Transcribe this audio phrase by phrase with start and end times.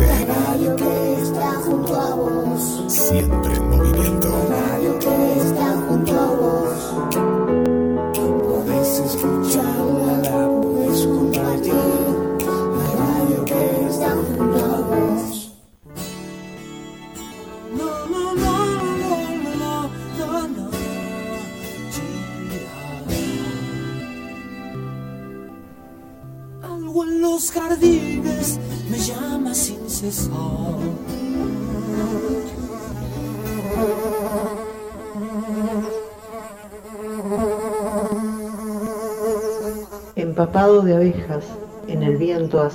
[0.00, 0.26] dice.
[0.26, 3.47] La radio que está junto a vos.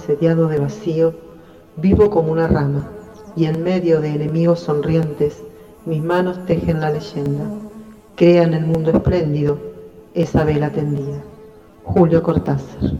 [0.04, 1.14] Asediado de vacío,
[1.78, 2.90] vivo como una rama,
[3.38, 5.42] y en medio de enemigos sonrientes,
[5.86, 7.46] mis manos tejen la leyenda.
[8.16, 9.58] Crean el mundo espléndido,
[10.14, 11.24] esa vela tendida.
[11.84, 12.92] Julio Cortázar.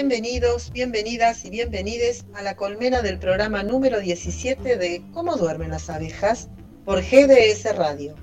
[0.00, 5.90] Bienvenidos, bienvenidas y bienvenides a la colmena del programa número 17 de ¿Cómo duermen las
[5.90, 6.48] abejas?
[6.84, 8.14] por GDS Radio,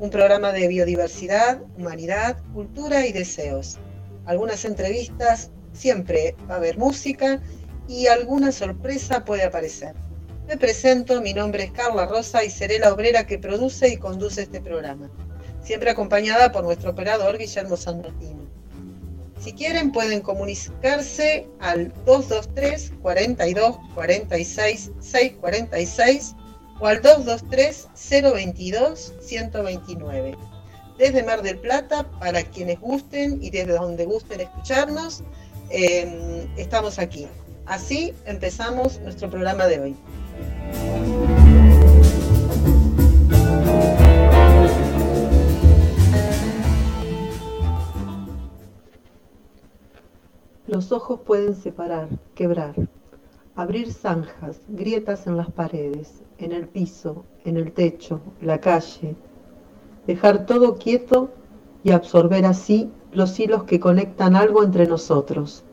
[0.00, 3.78] un programa de biodiversidad, humanidad, cultura y deseos.
[4.26, 7.40] Algunas entrevistas, siempre va a haber música
[7.86, 9.94] y alguna sorpresa puede aparecer.
[10.48, 14.42] Me presento, mi nombre es Carla Rosa y seré la obrera que produce y conduce
[14.42, 15.08] este programa,
[15.62, 18.39] siempre acompañada por nuestro operador Guillermo San Martino.
[19.40, 26.36] Si quieren pueden comunicarse al 223 42 46 646
[26.78, 27.88] o al 223
[28.34, 30.36] 022 129.
[30.98, 35.24] Desde Mar del Plata, para quienes gusten y desde donde gusten escucharnos,
[35.70, 37.26] eh, estamos aquí.
[37.64, 39.96] Así empezamos nuestro programa de hoy.
[50.80, 52.74] Los ojos pueden separar, quebrar,
[53.54, 59.14] abrir zanjas, grietas en las paredes, en el piso, en el techo, la calle,
[60.06, 61.28] dejar todo quieto
[61.84, 65.64] y absorber así los hilos que conectan algo entre nosotros.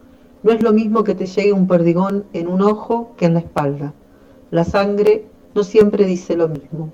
[0.43, 3.39] No es lo mismo que te llegue un perdigón en un ojo que en la
[3.39, 3.93] espalda.
[4.51, 5.25] La sangre
[5.55, 6.91] no siempre dice lo mismo.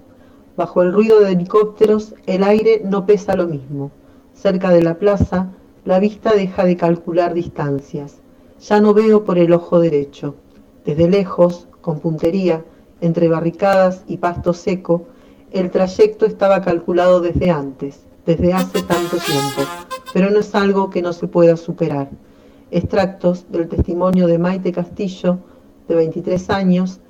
[0.56, 3.90] Bajo el ruido de helicópteros, el aire no pesa lo mismo.
[4.36, 5.50] Cerca de la plaza,
[5.86, 8.20] la vista deja de calcular distancias.
[8.62, 10.36] Ya no veo por el ojo derecho.
[10.86, 12.64] Desde lejos, con puntería,
[13.02, 15.08] entre barricadas y pasto seco,
[15.52, 19.62] el trayecto estaba calculado desde antes, desde hace tanto tiempo,
[20.14, 22.10] pero no es algo que no se pueda superar.
[22.72, 25.40] Extractos del testimonio de Maite Castillo,
[25.88, 27.02] de 23 años,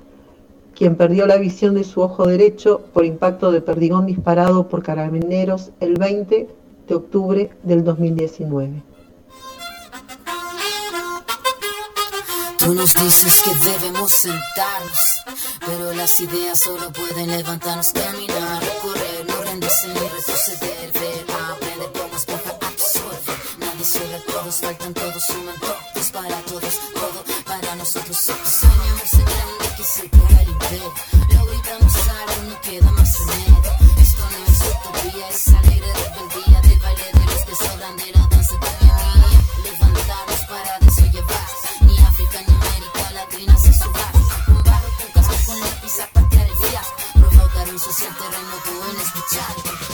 [0.74, 5.70] quien perdió la visión de su ojo derecho por impacto de perdigón disparado por carabineros
[5.78, 6.48] el 20
[6.86, 8.82] de octubre del 2019.
[12.58, 15.24] Tú nos dices que debemos sentarnos,
[15.66, 22.16] pero las ideas solo pueden levantarnos, caminar, correr, no rendirse ni retroceder, ver, aprender como
[22.16, 23.32] esponja absorbe.
[23.58, 28.16] Nadie sobra, todos faltan, todos suman, todos para todos, todo para nosotros.
[28.16, 30.54] Soñamos en grande que se pueda el
[47.74, 49.93] un social terremoto en escuchar.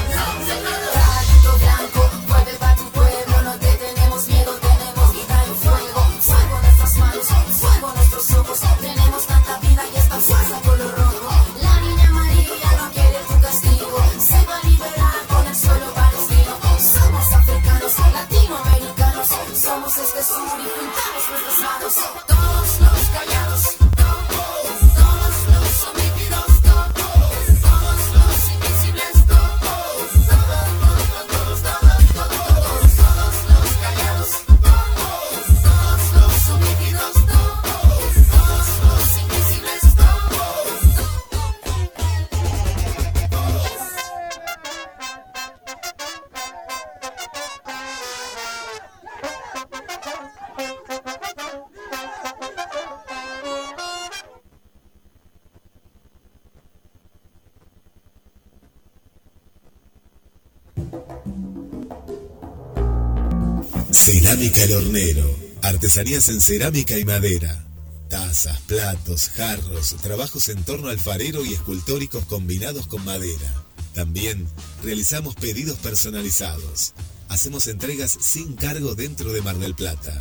[64.59, 65.39] El Hornero.
[65.61, 67.65] Artesanías en cerámica y madera.
[68.09, 73.63] Tazas, platos, jarros, trabajos en torno alfarero y escultóricos combinados con madera.
[73.93, 74.49] También
[74.83, 76.93] realizamos pedidos personalizados.
[77.29, 80.19] Hacemos entregas sin cargo dentro de Mar del Plata.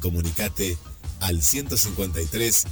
[0.00, 0.78] Comunicate
[1.20, 2.64] al 153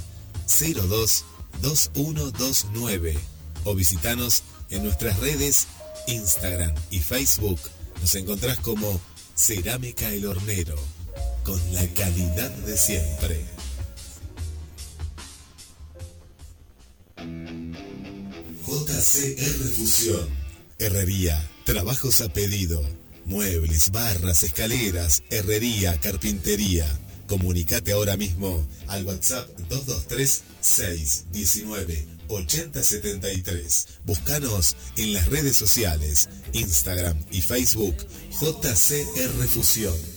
[0.47, 1.25] 02
[1.61, 3.19] 2129
[3.65, 5.67] o visitanos en nuestras redes
[6.07, 7.59] Instagram y Facebook.
[8.01, 8.99] Nos encontrás como
[9.35, 10.75] Cerámica El Hornero,
[11.43, 13.45] con la calidad de siempre.
[18.65, 20.29] JCR Fusión.
[20.79, 22.81] Herrería, trabajos a pedido,
[23.25, 26.87] muebles, barras, escaleras, herrería, carpintería.
[27.27, 33.87] Comunicate ahora mismo al WhatsApp 223 619 8073.
[34.05, 37.95] Búscanos en las redes sociales, Instagram y Facebook
[38.39, 40.12] JCR Fusión.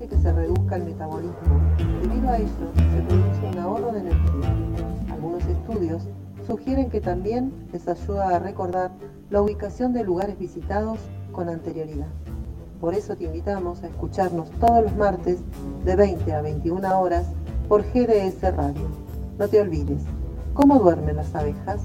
[0.00, 1.60] Hace que se reduzca el metabolismo.
[2.02, 4.54] Debido a ello, se produce un ahorro de energía.
[5.12, 6.02] Algunos estudios
[6.46, 8.92] sugieren que también les ayuda a recordar
[9.28, 10.98] la ubicación de lugares visitados
[11.32, 12.08] con anterioridad.
[12.80, 15.40] Por eso te invitamos a escucharnos todos los martes
[15.84, 17.26] de 20 a 21 horas
[17.68, 18.88] por GDS Radio.
[19.38, 20.02] No te olvides,
[20.54, 21.82] ¿cómo duermen las abejas?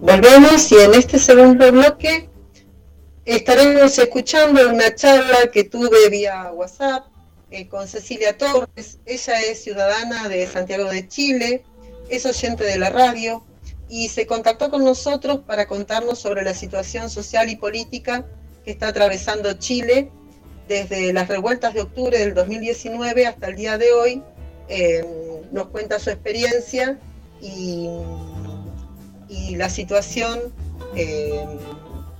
[0.00, 2.29] Volvemos y en este segundo bloque
[3.24, 7.06] estaremos escuchando una charla que tuve vía WhatsApp
[7.50, 8.98] eh, con Cecilia Torres.
[9.06, 11.64] Ella es ciudadana de Santiago de Chile,
[12.08, 13.44] es oyente de la radio
[13.88, 18.24] y se contactó con nosotros para contarnos sobre la situación social y política
[18.64, 20.10] que está atravesando Chile
[20.68, 24.22] desde las revueltas de octubre del 2019 hasta el día de hoy.
[24.68, 25.04] Eh,
[25.50, 26.98] nos cuenta su experiencia
[27.40, 27.88] y
[29.56, 30.52] la situación
[30.94, 31.44] eh,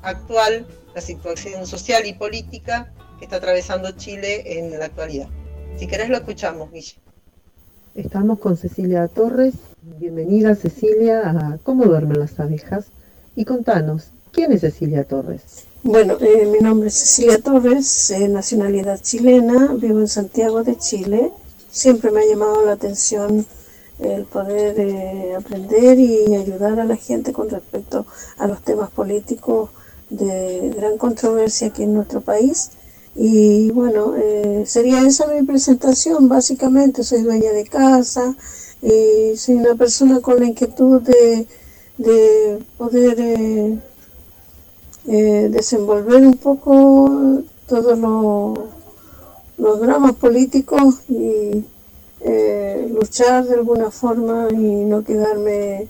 [0.03, 5.29] actual, la situación social y política que está atravesando Chile en la actualidad.
[5.79, 6.95] Si querés lo escuchamos, Guille.
[7.95, 9.55] Estamos con Cecilia Torres.
[9.83, 12.87] Bienvenida Cecilia a ¿Cómo duermen las abejas?
[13.35, 15.65] Y contanos, ¿quién es Cecilia Torres?
[15.83, 21.33] Bueno, eh, mi nombre es Cecilia Torres, eh, nacionalidad chilena, vivo en Santiago de Chile.
[21.71, 23.47] Siempre me ha llamado la atención
[23.99, 28.07] el poder eh, aprender y ayudar a la gente con respecto
[28.39, 29.71] a los temas políticos
[30.11, 32.71] de gran controversia aquí en nuestro país.
[33.15, 38.37] Y bueno, eh, sería esa mi presentación, básicamente soy dueña de casa
[38.83, 41.47] y soy una persona con la inquietud de,
[41.99, 43.79] de poder eh,
[45.09, 48.59] eh, desenvolver un poco todos los,
[49.59, 51.65] los dramas políticos y
[52.93, 55.89] luchar de alguna forma y no quedarme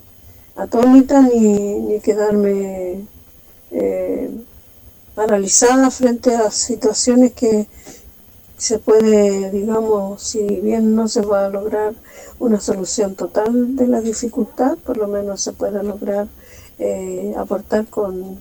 [0.54, 3.04] atónita ni, ni quedarme
[3.70, 4.30] eh,
[5.14, 7.66] paralizada frente a situaciones que
[8.56, 11.94] se puede, digamos, si bien no se va a lograr
[12.38, 16.28] una solución total de la dificultad, por lo menos se puede lograr
[16.78, 18.38] eh, aportar con,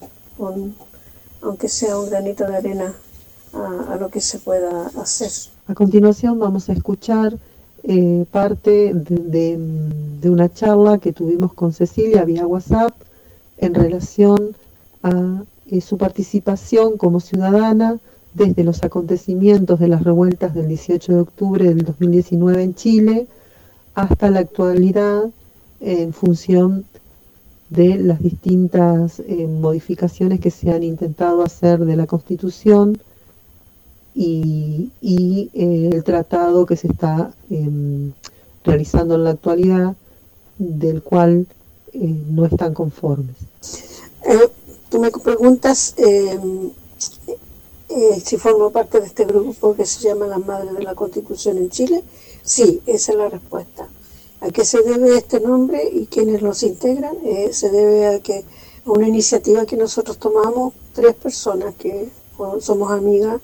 [1.41, 2.93] aunque sea un granito de arena,
[3.53, 5.31] a, lo que se pueda hacer.
[5.67, 7.37] A continuación vamos a escuchar
[7.83, 9.57] eh, parte de,
[10.21, 12.93] de, una charla que tuvimos con Cecilia vía WhatsApp
[13.57, 14.55] en relación
[15.03, 17.99] a eh, su participación como ciudadana
[18.33, 23.27] desde los acontecimientos de las revueltas del 18 de octubre del 2019 en Chile
[23.95, 25.29] hasta la actualidad
[25.81, 26.85] en función
[27.69, 32.99] de las distintas eh, modificaciones que se han intentado hacer de la Constitución
[34.15, 38.11] y, y eh, el tratado que se está eh,
[38.63, 39.95] realizando en la actualidad,
[40.57, 41.47] del cual
[41.93, 43.35] no están conformes.
[44.89, 46.39] Tú me preguntas eh,
[48.23, 51.69] si formo parte de este grupo que se llama las Madres de la Constitución en
[51.69, 52.03] Chile,
[52.43, 53.87] sí, esa es la respuesta.
[54.41, 57.17] ¿A qué se debe este nombre y quiénes los integran?
[57.25, 58.45] Eh, se debe a que
[58.85, 62.09] a una iniciativa que nosotros tomamos, tres personas que
[62.61, 63.41] somos amigas,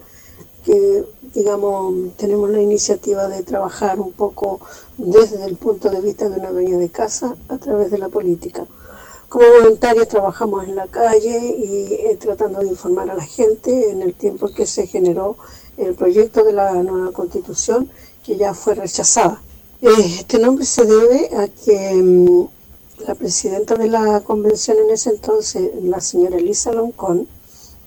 [0.64, 4.60] que digamos tenemos la iniciativa de trabajar un poco
[4.96, 8.66] desde el punto de vista de una dueña de casa a través de la política.
[9.28, 14.02] Como voluntarios trabajamos en la calle y eh, tratando de informar a la gente en
[14.02, 15.36] el tiempo que se generó
[15.76, 17.90] el proyecto de la nueva constitución
[18.24, 19.42] que ya fue rechazada.
[19.82, 19.88] Eh,
[20.20, 22.48] este nombre se debe a que um,
[23.06, 27.26] la presidenta de la convención en ese entonces, la señora Elisa Loncón,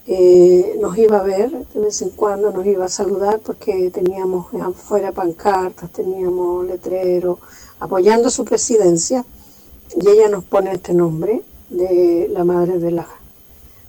[0.07, 4.47] eh, nos iba a ver de vez en cuando, nos iba a saludar porque teníamos
[4.61, 7.39] afuera pancartas, teníamos letreros
[7.79, 9.25] apoyando su presidencia
[9.95, 13.07] y ella nos pone este nombre de la madre de la,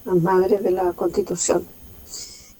[0.04, 1.66] las madres de la constitución.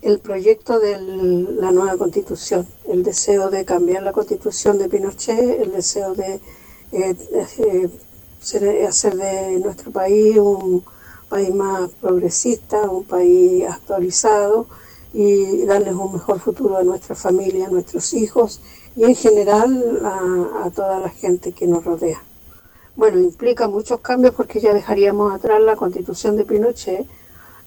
[0.02, 5.72] El proyecto de la nueva constitución, el deseo de cambiar la constitución de Pinochet, el
[5.72, 6.40] deseo de
[6.92, 7.16] eh,
[7.58, 7.90] eh,
[8.86, 10.82] hacer de nuestro país un
[11.28, 14.66] país más progresista, un país actualizado
[15.12, 18.60] y darles un mejor futuro a nuestra familia, a nuestros hijos
[18.96, 22.22] y en general a toda la gente que nos rodea
[23.00, 27.06] bueno, implica muchos cambios porque ya dejaríamos atrás la constitución de Pinochet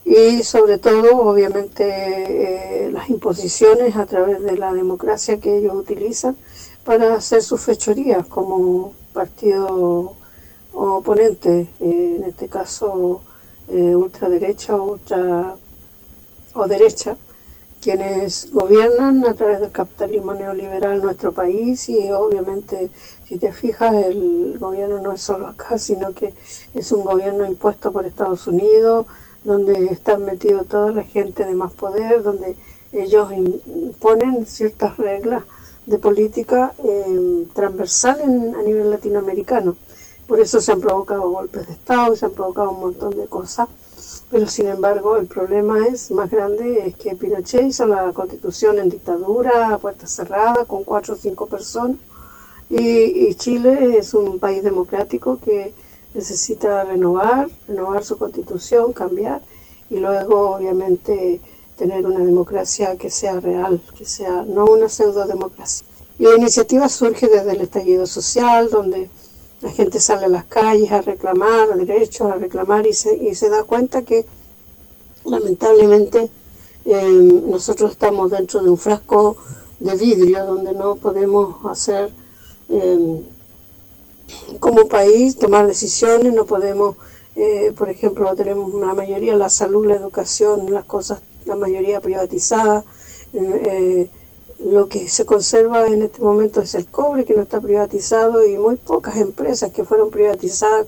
[0.05, 6.37] y sobre todo, obviamente, eh, las imposiciones a través de la democracia que ellos utilizan
[6.83, 10.13] para hacer sus fechorías como partido
[10.71, 13.21] oponente, en este caso
[13.69, 14.99] eh, ultraderecha o,
[16.53, 17.17] o derecha,
[17.83, 22.89] quienes gobiernan a través del capitalismo neoliberal nuestro país y obviamente
[23.27, 26.33] si te fijas, el gobierno no es solo acá, sino que
[26.73, 29.05] es un gobierno impuesto por Estados Unidos,
[29.43, 32.55] donde están metidos toda la gente de más poder, donde
[32.93, 35.43] ellos imponen ciertas reglas
[35.85, 39.75] de política eh, transversal en, a nivel latinoamericano.
[40.25, 43.67] Por eso se han provocado golpes de Estado, se han provocado un montón de cosas,
[44.29, 48.89] pero sin embargo el problema es más grande, es que Pinochet hizo la constitución en
[48.89, 51.97] dictadura, a puerta cerrada, con cuatro o cinco personas,
[52.69, 55.73] y, y, Chile es un país democrático que
[56.13, 59.41] necesita renovar, renovar su constitución, cambiar
[59.89, 61.39] y luego obviamente
[61.77, 65.85] tener una democracia que sea real, que sea no una pseudo democracia.
[66.19, 69.09] Y la iniciativa surge desde el estallido social, donde
[69.63, 73.49] la gente sale a las calles a reclamar derechos, a reclamar y se, y se
[73.49, 74.25] da cuenta que
[75.23, 76.29] lamentablemente
[76.85, 79.37] eh, nosotros estamos dentro de un frasco
[79.79, 82.11] de vidrio donde no podemos hacer
[82.67, 83.21] eh,
[84.59, 86.97] como país tomar decisiones, no podemos,
[87.35, 92.83] eh, por ejemplo, tenemos la mayoría la salud, la educación, las cosas, la mayoría privatizadas.
[93.33, 94.09] Eh,
[94.63, 98.57] lo que se conserva en este momento es el cobre, que no está privatizado, y
[98.57, 100.87] muy pocas empresas que fueron privatizadas,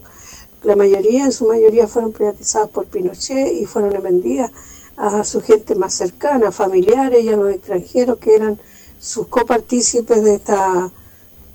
[0.64, 4.52] la mayoría, en su mayoría, fueron privatizadas por Pinochet y fueron vendidas
[4.98, 8.60] a su gente más cercana, familiares y a los extranjeros que eran
[9.00, 10.92] sus copartícipes de esta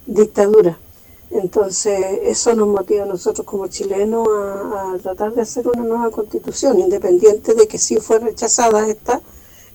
[0.07, 0.79] dictadura.
[1.31, 6.11] Entonces, eso nos motiva a nosotros como chilenos a, a, tratar de hacer una nueva
[6.11, 9.21] constitución, independiente de que si fue rechazada esta,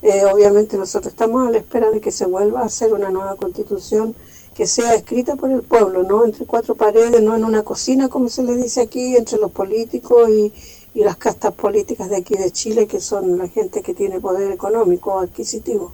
[0.05, 3.35] eh, obviamente nosotros estamos a la espera de que se vuelva a hacer una nueva
[3.38, 4.13] constitución
[4.53, 8.29] que sea escrita por el pueblo, no entre cuatro paredes, no en una cocina, como
[8.29, 10.53] se le dice aquí, entre los políticos y,
[10.93, 14.51] y las castas políticas de aquí de Chile, que son la gente que tiene poder
[14.51, 15.91] económico adquisitivo.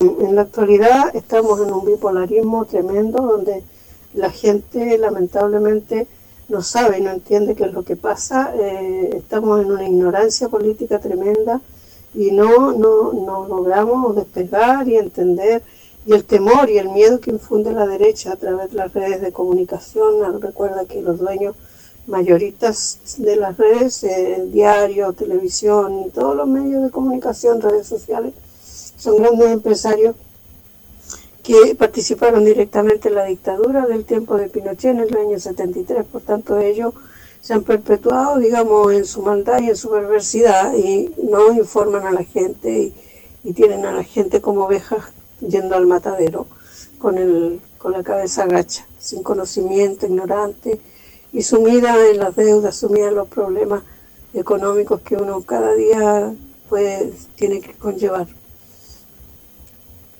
[0.00, 3.62] En la actualidad estamos en un bipolarismo tremendo donde
[4.12, 6.08] la gente lamentablemente
[6.48, 8.52] no sabe y no entiende qué es lo que pasa.
[8.56, 11.60] Eh, estamos en una ignorancia política tremenda
[12.16, 15.62] y no, no, no logramos despegar y entender
[16.06, 19.20] y el temor y el miedo que infunde la derecha a través de las redes
[19.20, 20.40] de comunicación.
[20.40, 21.56] Recuerda que los dueños
[22.06, 28.34] mayoritas de las redes, eh, diario, televisión y todos los medios de comunicación, redes sociales,
[28.96, 30.14] son grandes empresarios
[31.42, 36.04] que participaron directamente en la dictadura del tiempo de Pinochet en el año 73.
[36.04, 36.94] Por tanto, ellos
[37.46, 42.10] se han perpetuado, digamos, en su maldad y en su perversidad y no informan a
[42.10, 42.92] la gente
[43.44, 46.48] y, tienen a la gente como ovejas yendo al matadero
[46.98, 50.80] con, el, con la cabeza agacha, sin conocimiento, ignorante
[51.32, 53.84] y sumida en las deudas, sumida en los problemas
[54.34, 56.34] económicos que uno cada día
[56.68, 58.26] pues tiene que conllevar.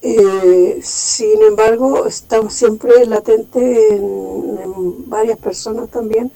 [0.00, 6.30] Eh, sin embargo, está siempre latente en, en, varias personas también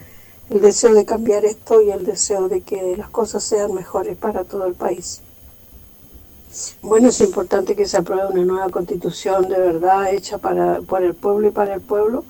[0.50, 4.42] el deseo de cambiar esto y el deseo de que las cosas sean mejores para
[4.44, 5.22] todo el país.
[6.82, 11.14] Bueno, es importante que se apruebe una nueva constitución de verdad hecha para, por el
[11.14, 12.24] pueblo y para el pueblo,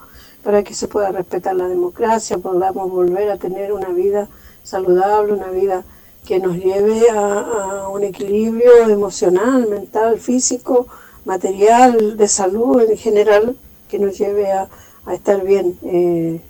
[0.45, 4.29] para que se pueda respetar la democracia, podamos volver a tener una vida
[4.63, 5.85] saludable, una vida
[6.27, 10.87] que nos lleve a, un equilibrio emocional, mental, físico,
[11.25, 13.57] material, de salud en general,
[13.89, 14.69] que nos lleve a,
[15.07, 16.41] a estar bien eh,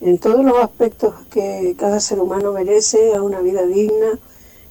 [0.00, 4.18] en todos los aspectos que cada ser humano merece, a una vida digna,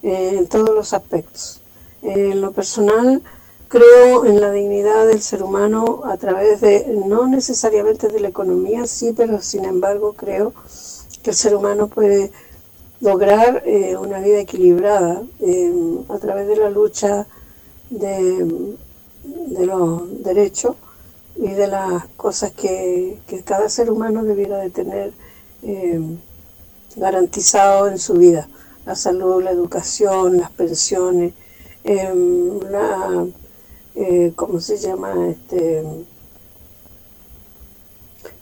[0.03, 1.61] eh, en todos los aspectos.
[2.01, 3.21] En lo personal,
[3.67, 8.87] creo en la dignidad del ser humano a través de, no necesariamente de la economía,
[8.87, 10.53] sí, pero sin embargo creo
[11.23, 12.31] que el ser humano puede
[13.01, 17.27] lograr eh, una vida equilibrada eh, a través de la lucha
[17.89, 18.75] de,
[19.23, 20.75] de, los derechos
[21.37, 25.13] y de las cosas que, que cada ser humano debiera de tener
[25.63, 25.99] eh,
[26.95, 28.47] garantizado en su vida.
[28.85, 31.33] La salud, la educación, las pensiones,
[31.83, 33.27] la
[33.99, 35.27] eh, ¿cómo se llama?
[35.27, 35.83] Este,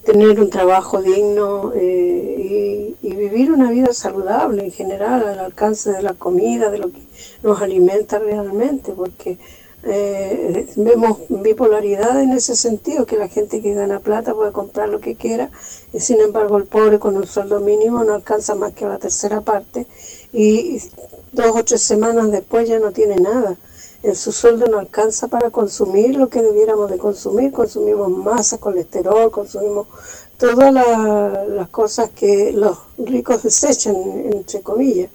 [0.04, 5.94] tener un trabajo digno eh, y, y, vivir una vida saludable en general, al alcance
[5.94, 7.00] de la comida, de lo que
[7.42, 9.38] nos alimenta realmente, porque
[9.86, 15.00] eh, vemos bipolaridad en ese sentido, que la gente que gana plata puede comprar lo
[15.00, 15.52] que quiera,
[15.94, 19.42] y sin embargo el pobre con un sueldo mínimo no alcanza más que la tercera
[19.42, 19.86] parte,
[20.34, 20.82] y
[21.32, 23.58] dos o tres semanas después ya no tiene nada.
[24.02, 29.32] En su sueldo no alcanza para consumir lo que debiéramos de consumir, consumimos masa, colesterol,
[29.32, 29.88] consumimos
[30.38, 33.96] todas la, las cosas que los ricos desechan,
[34.32, 35.10] entre comillas,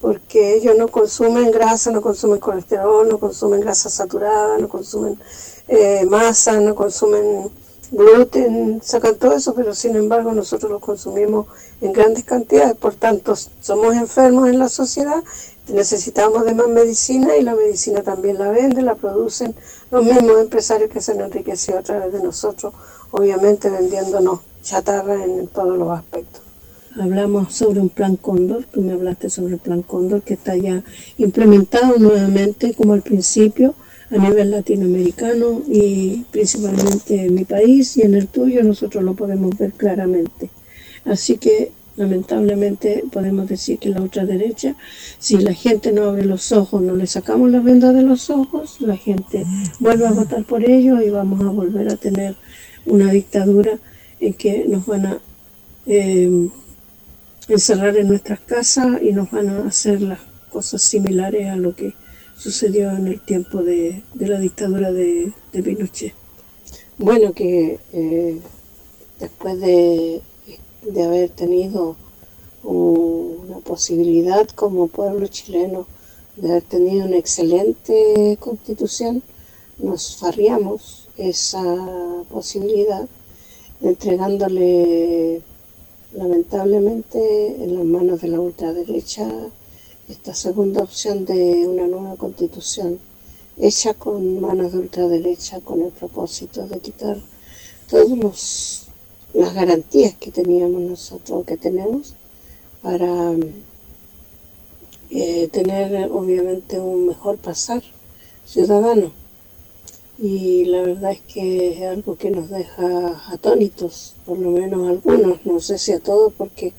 [0.00, 5.18] porque ellos no consumen grasa, no consumen colesterol, no consumen grasa saturada, no consumen
[5.66, 7.50] eh, masa, no consumen
[7.90, 11.46] gluten, sacan todo eso, pero sin embargo nosotros lo consumimos
[11.80, 15.22] en grandes cantidades, por tanto somos enfermos en la sociedad
[15.68, 19.54] necesitamos de más medicina y la medicina también la venden, la producen
[19.90, 22.72] los mismos empresarios que se han enriquecido a través de nosotros,
[23.10, 26.47] obviamente vendiéndonos chatarra en todos los aspectos.
[26.98, 30.82] Hablamos sobre un plan Cóndor, tú me hablaste sobre el plan Cóndor que está ya
[31.16, 33.76] implementado nuevamente como al principio
[34.10, 39.56] a nivel latinoamericano y principalmente en mi país y en el tuyo nosotros lo podemos
[39.56, 40.50] ver claramente.
[41.04, 44.74] Así que lamentablemente podemos decir que la otra derecha,
[45.20, 48.80] si la gente no abre los ojos, no le sacamos la venda de los ojos,
[48.80, 49.44] la gente
[49.78, 52.34] vuelve a votar por ellos y vamos a volver a tener
[52.86, 53.78] una dictadura
[54.18, 55.18] en que nos van a
[55.86, 56.48] eh,
[57.48, 61.94] encerrar en nuestras casas y nos van a hacer las cosas similares a lo que
[62.36, 66.14] sucedió en el tiempo de, de la dictadura de, de, Pinochet.
[66.98, 68.40] Bueno, que eh,
[69.18, 70.22] después de
[70.82, 71.96] de haber tenido
[72.62, 75.86] una posibilidad como pueblo chileno
[76.36, 79.22] de haber tenido una excelente constitución,
[79.78, 81.62] nos farriamos esa
[82.30, 83.08] posibilidad
[83.80, 85.42] entregándole
[86.18, 89.28] lamentablemente en las manos de la ultraderecha
[90.08, 92.98] esta segunda opción de una nueva constitución
[93.56, 97.18] hecha con manos de ultraderecha con el propósito de quitar
[97.88, 98.88] todos los
[99.34, 102.14] las garantías que teníamos nosotros, que tenemos,
[102.82, 103.32] para
[105.10, 107.82] eh, tener obviamente un mejor pasar
[108.46, 109.12] ciudadano.
[110.20, 115.46] Y la verdad es que es algo que nos deja atónitos, por lo menos algunos,
[115.46, 116.72] no sé si a todos, porque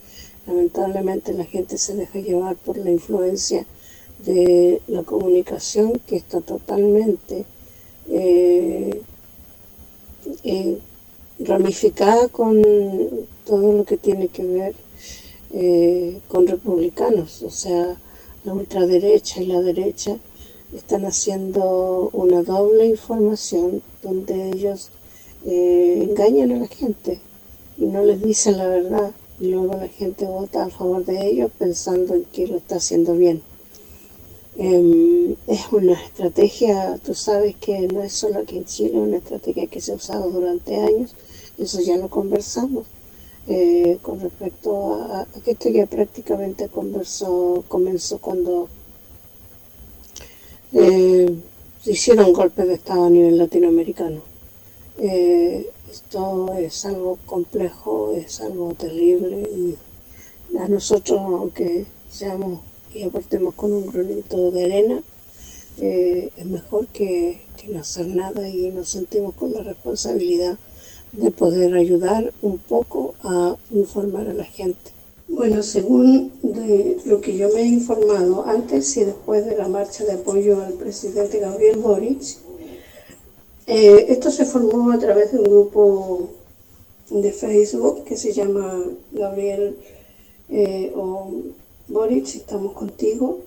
[0.49, 3.67] Lamentablemente la gente se deja llevar por la influencia
[4.25, 7.45] de la comunicación que está totalmente
[8.09, 8.99] eh,
[10.43, 10.77] eh,
[11.37, 12.63] ramificada con
[13.45, 14.75] todo lo que tiene que ver
[15.53, 17.99] eh, con republicanos, o sea,
[18.43, 20.17] la ultraderecha y la derecha
[20.73, 24.91] están haciendo una doble información donde ellos
[25.45, 27.19] engañan a la gente
[27.77, 31.51] y no les dicen la verdad y luego la gente vota a favor de ellos
[31.57, 33.41] pensando en que lo está haciendo bien.
[34.57, 39.17] Em, es una estrategia, tú sabes que no es solo aquí en Chile, es una
[39.17, 41.15] estrategia que se ha usado durante años,
[41.57, 42.85] eso ya lo conversamos.
[43.47, 48.67] Eh, con respecto a, esto ya prácticamente conversó, comenzó cuando
[50.73, 51.35] eh,
[51.85, 54.21] hicieron golpes de Estado a nivel latinoamericano.
[54.97, 59.77] Eh, esto es algo complejo, es algo terrible y
[60.57, 62.61] a nosotros, aunque seamos
[62.93, 65.01] y aportemos con un granito de arena,
[65.79, 70.57] eh, es mejor que, no hacer nada y nos sentimos con la responsabilidad
[71.11, 74.91] de poder ayudar un poco a informar a la gente.
[75.29, 76.31] Bueno, según
[77.05, 80.73] lo que yo me he informado antes y después de la marcha de apoyo al
[80.73, 82.21] presidente Gabriel Boric,
[83.67, 86.29] eh, esto se formó a través de un grupo
[87.11, 89.77] de Facebook que se llama Gabriel
[90.49, 91.31] eh, o
[91.87, 93.41] Boric, estamos contigo.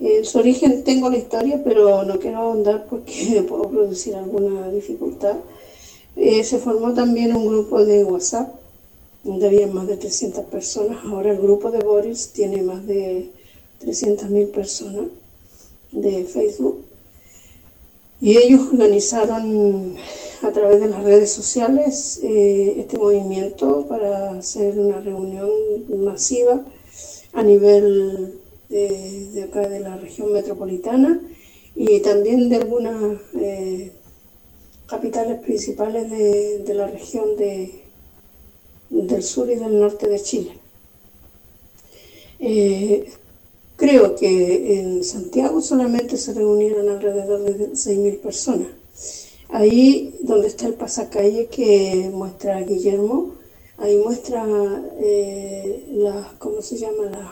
[0.00, 5.36] En su origen tengo la historia, pero no quiero ahondar porque puedo producir alguna dificultad.
[6.14, 8.54] Eh, se formó también un grupo de WhatsApp,
[9.24, 10.98] donde había más de 300 personas.
[11.04, 13.30] Ahora el grupo de Boris tiene más de
[13.82, 15.06] 300.000 personas
[15.92, 16.84] de Facebook.
[18.20, 19.96] Y ellos organizaron
[20.42, 25.50] a través de las redes sociales eh, este movimiento para hacer una reunión
[26.04, 26.64] masiva
[27.32, 31.20] a nivel de, acá de la región metropolitana
[31.74, 33.92] y también de algunas eh,
[34.86, 37.83] capitales principales de, la región de,
[39.02, 40.52] del sur y del norte de Chile.
[42.38, 43.12] Eh,
[43.76, 48.68] Creo que en Santiago solamente se reunieron alrededor de 6.000 personas.
[49.48, 53.34] Ahí donde está el pasacalle que muestra Guillermo,
[53.78, 54.46] ahí muestra
[55.00, 57.04] eh, las, ¿cómo se llama?
[57.10, 57.30] Las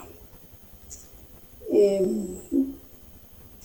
[1.70, 2.26] em,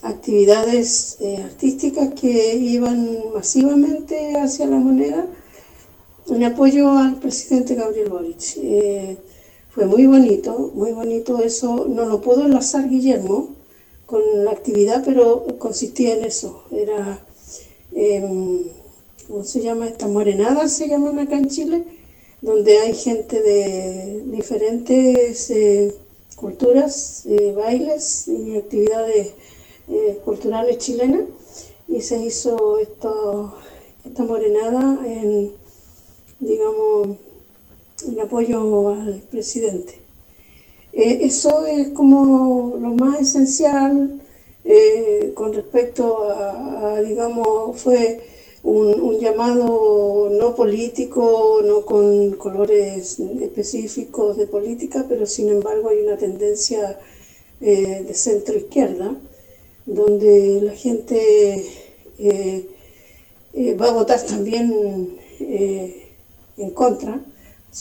[0.02, 5.26] actividades eh, artísticas que iban masivamente hacia la moneda
[6.30, 8.56] en apoyo al presidente Gabriel Boric.
[8.56, 9.16] Eh,
[9.70, 11.86] fue muy bonito, muy bonito eso.
[11.88, 13.50] No lo pudo enlazar Guillermo
[14.06, 16.64] con la actividad, pero consistía en eso.
[16.72, 17.20] Era,
[17.94, 18.62] em,
[19.28, 19.86] ¿cómo se llama?
[19.86, 21.84] Esta morenada se llaman acá en Chile,
[22.40, 25.94] donde hay gente de diferentes eh,
[26.36, 29.34] culturas, eh, bailes y actividades
[29.88, 31.22] eh, culturales chilenas.
[31.86, 33.54] Y se hizo esto,
[34.04, 35.52] esta morenada en,
[36.40, 37.16] digamos,
[38.06, 39.94] en apoyo al presidente.
[40.92, 44.20] Eh, eso es como lo más esencial
[44.64, 48.20] eh, con respecto a, digamos, fue
[48.62, 56.16] un, llamado no político, no con colores específicos de política, pero sin embargo hay una
[56.16, 56.98] tendencia
[57.60, 59.16] eh, de centro izquierda,
[59.86, 61.64] donde la gente
[63.80, 65.16] va a votar también
[66.58, 67.20] en contra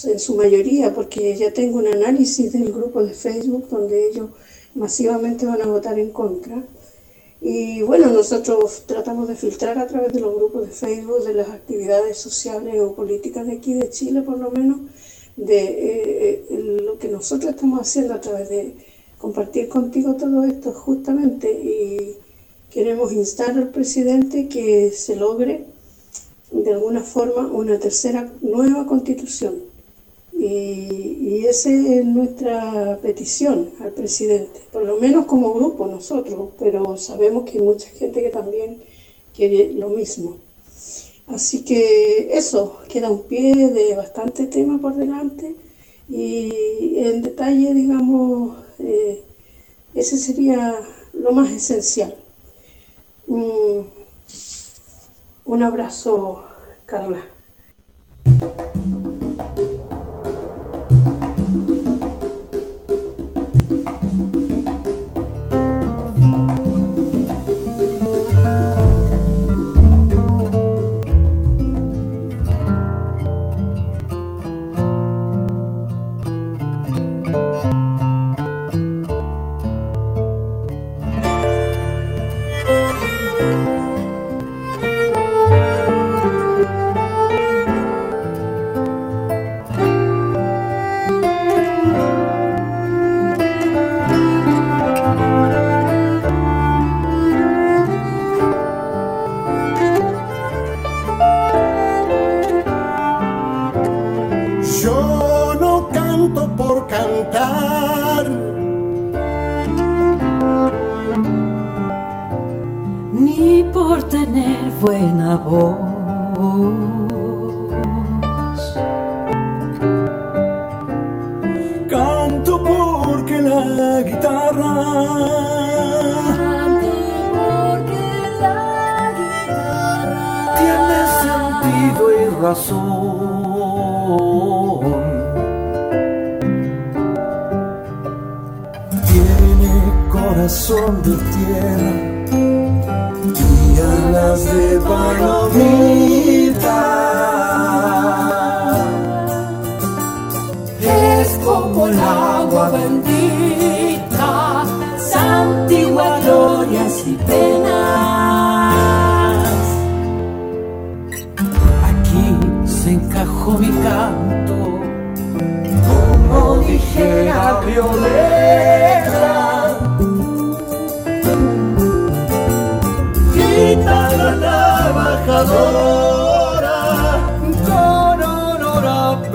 [0.05, 4.29] en su mayoría, porque ya tengo un análisis del grupo de Facebook donde ellos
[4.75, 6.63] masivamente van a votar en contra.
[7.39, 11.49] Y bueno, nosotros tratamos de filtrar a través de los grupos de Facebook, de las
[11.49, 14.79] actividades sociales o políticas de aquí de Chile, por lo menos,
[15.35, 18.75] de eh, eh, lo que nosotros estamos haciendo a través de
[19.17, 22.17] compartir contigo todo esto justamente y
[22.71, 25.65] queremos instar al presidente que se logre
[26.51, 29.67] de alguna forma una tercera nueva constitución
[30.39, 37.45] y, esa es nuestra petición al presidente, por lo menos como grupo nosotros, pero sabemos
[37.49, 38.83] que hay mucha gente que también
[39.33, 40.37] quiere lo mismo.
[41.27, 45.55] Así que eso, queda un pie de bastante tema por delante
[46.09, 49.23] y en detalle, digamos, eh,
[49.95, 50.75] ese sería
[51.13, 52.15] lo más esencial.
[55.47, 56.43] Un abrazo,
[56.85, 57.21] Carla.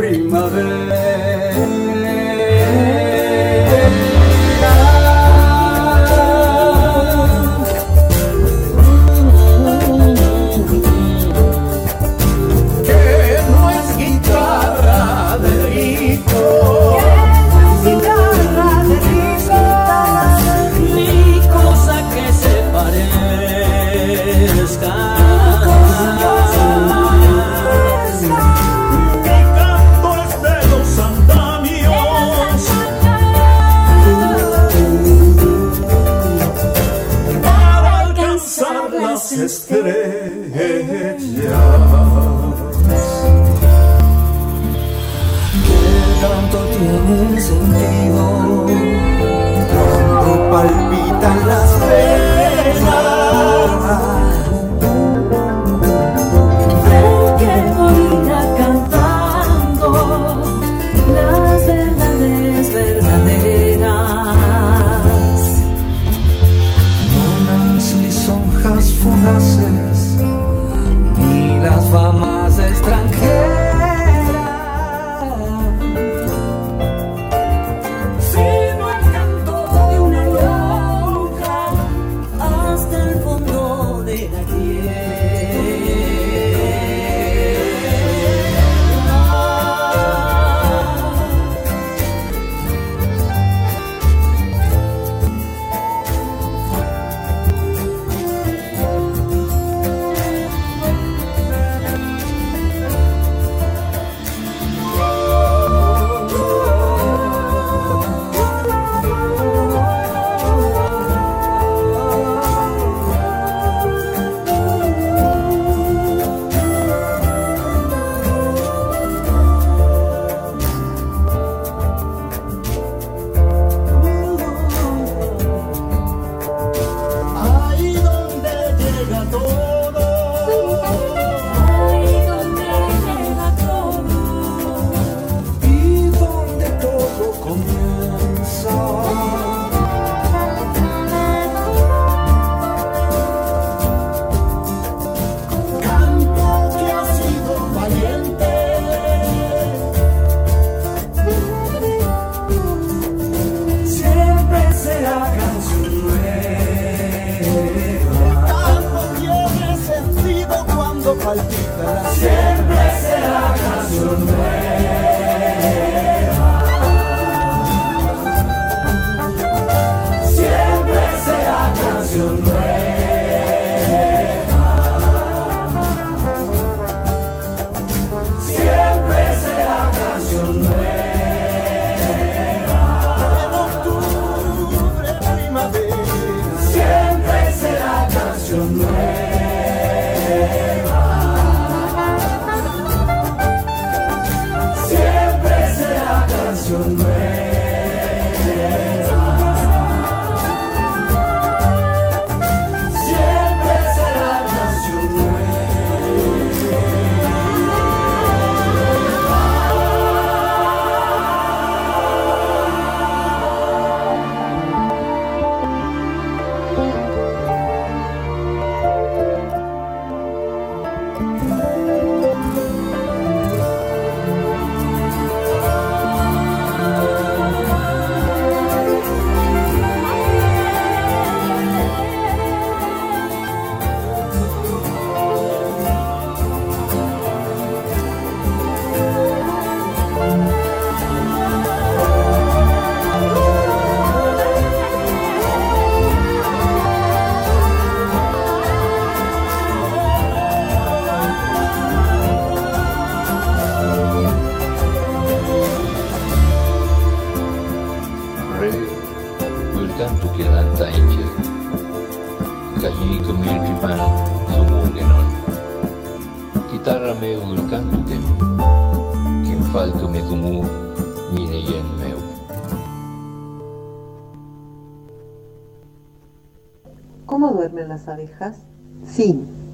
[0.03, 2.02] Primavera.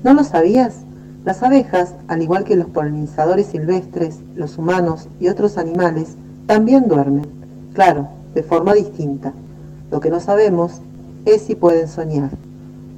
[0.08, 0.72] ¿No lo sabías?
[1.26, 6.16] Las abejas, al igual que los polinizadores silvestres, los humanos y otros animales,
[6.46, 7.26] también duermen,
[7.74, 9.34] claro, de forma distinta.
[9.90, 10.80] Lo que no sabemos
[11.26, 12.30] es si pueden soñar.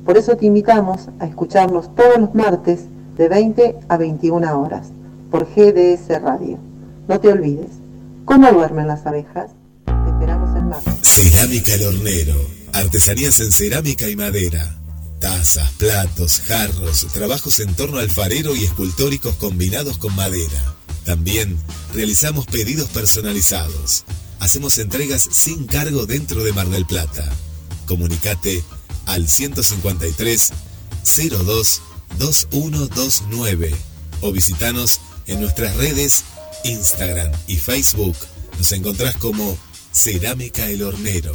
[0.05, 2.85] Por eso te invitamos a escucharnos todos los martes
[3.17, 4.93] de 20 a 21 horas
[5.33, 6.59] por GDS Radio.
[7.09, 7.73] No te olvides,
[8.25, 9.51] ¿cómo duermen las abejas?
[9.85, 10.95] Te esperamos el martes.
[11.03, 12.37] Cerámica El Hornero.
[12.73, 14.80] Artesanías en cerámica y madera.
[15.21, 20.75] Tazas, platos, jarros, trabajos en torno alfarero y escultóricos combinados con madera.
[21.05, 21.59] También
[21.93, 24.05] realizamos pedidos personalizados.
[24.39, 27.31] Hacemos entregas sin cargo dentro de Mar del Plata.
[27.87, 28.65] Comunicate
[29.05, 30.53] al 153
[31.05, 31.83] 02
[32.19, 33.75] 2129
[34.23, 36.25] o visitanos en nuestras redes
[36.65, 38.17] Instagram y Facebook.
[38.59, 39.57] Nos encontrás como
[39.93, 41.35] Cerámica El Hornero,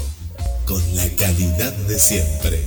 [0.65, 2.65] con la calidad de siempre.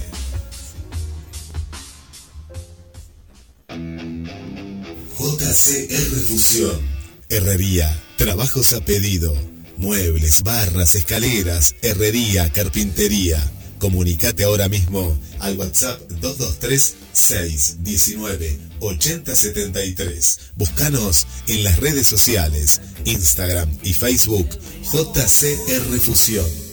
[5.19, 6.81] JCR Fusión.
[7.29, 9.37] Herrería, trabajos a pedido,
[9.77, 13.43] muebles, barras, escaleras, herrería, carpintería.
[13.79, 20.41] Comunicate ahora mismo al WhatsApp 223 619 8073.
[20.55, 24.49] Búscanos en las redes sociales, Instagram y Facebook
[24.85, 26.68] JCR Fusión.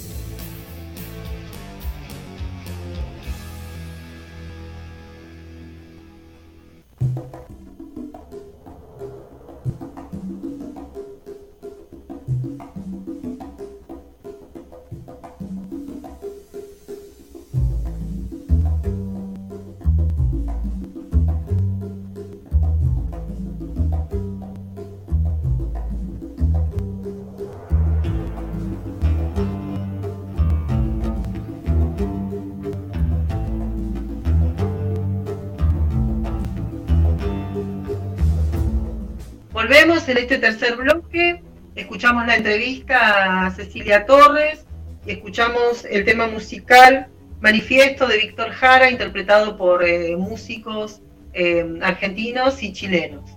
[40.36, 41.42] Este tercer bloque,
[41.76, 44.66] escuchamos la entrevista a Cecilia Torres
[45.06, 47.08] escuchamos el tema musical
[47.40, 53.32] Manifiesto de Víctor Jara, interpretado por eh, músicos eh, argentinos y chilenos.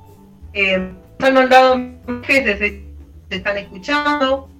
[0.54, 2.84] Eh, nos han mandado mensajes desde
[3.28, 4.50] se están escuchando,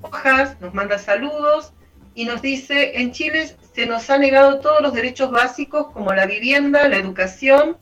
[0.00, 1.74] hojas, nos manda saludos
[2.14, 6.24] y nos dice, en Chile se nos ha negado todos los derechos básicos como la
[6.24, 7.76] vivienda, la educación,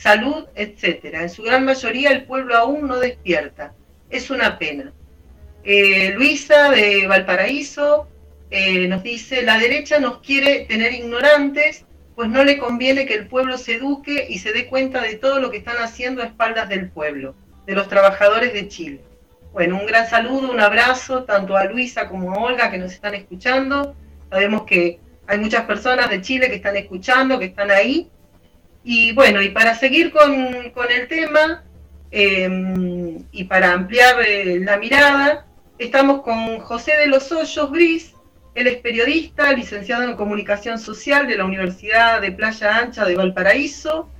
[0.00, 1.22] salud, etcétera.
[1.22, 3.74] En su gran mayoría el pueblo aún no despierta.
[4.08, 4.92] Es una pena.
[5.62, 8.08] Eh, Luisa de Valparaíso
[8.50, 11.84] eh, nos dice, la derecha nos quiere tener ignorantes,
[12.16, 15.38] pues no le conviene que el pueblo se eduque y se dé cuenta de todo
[15.38, 17.34] lo que están haciendo a espaldas del pueblo,
[17.66, 19.00] de los trabajadores de Chile.
[19.52, 23.14] Bueno, un gran saludo, un abrazo tanto a Luisa como a Olga que nos están
[23.14, 23.94] escuchando.
[24.30, 28.10] Sabemos que hay muchas personas de Chile que están escuchando, que están ahí.
[28.82, 30.32] Y bueno, y para seguir con,
[30.90, 31.64] el tema
[32.10, 35.46] eh, y para ampliar eh, la mirada,
[35.78, 38.14] estamos con José de los Hoyos Bris.
[38.54, 44.10] Él es periodista, licenciado en comunicación social de la Universidad de Playa Ancha de Valparaíso,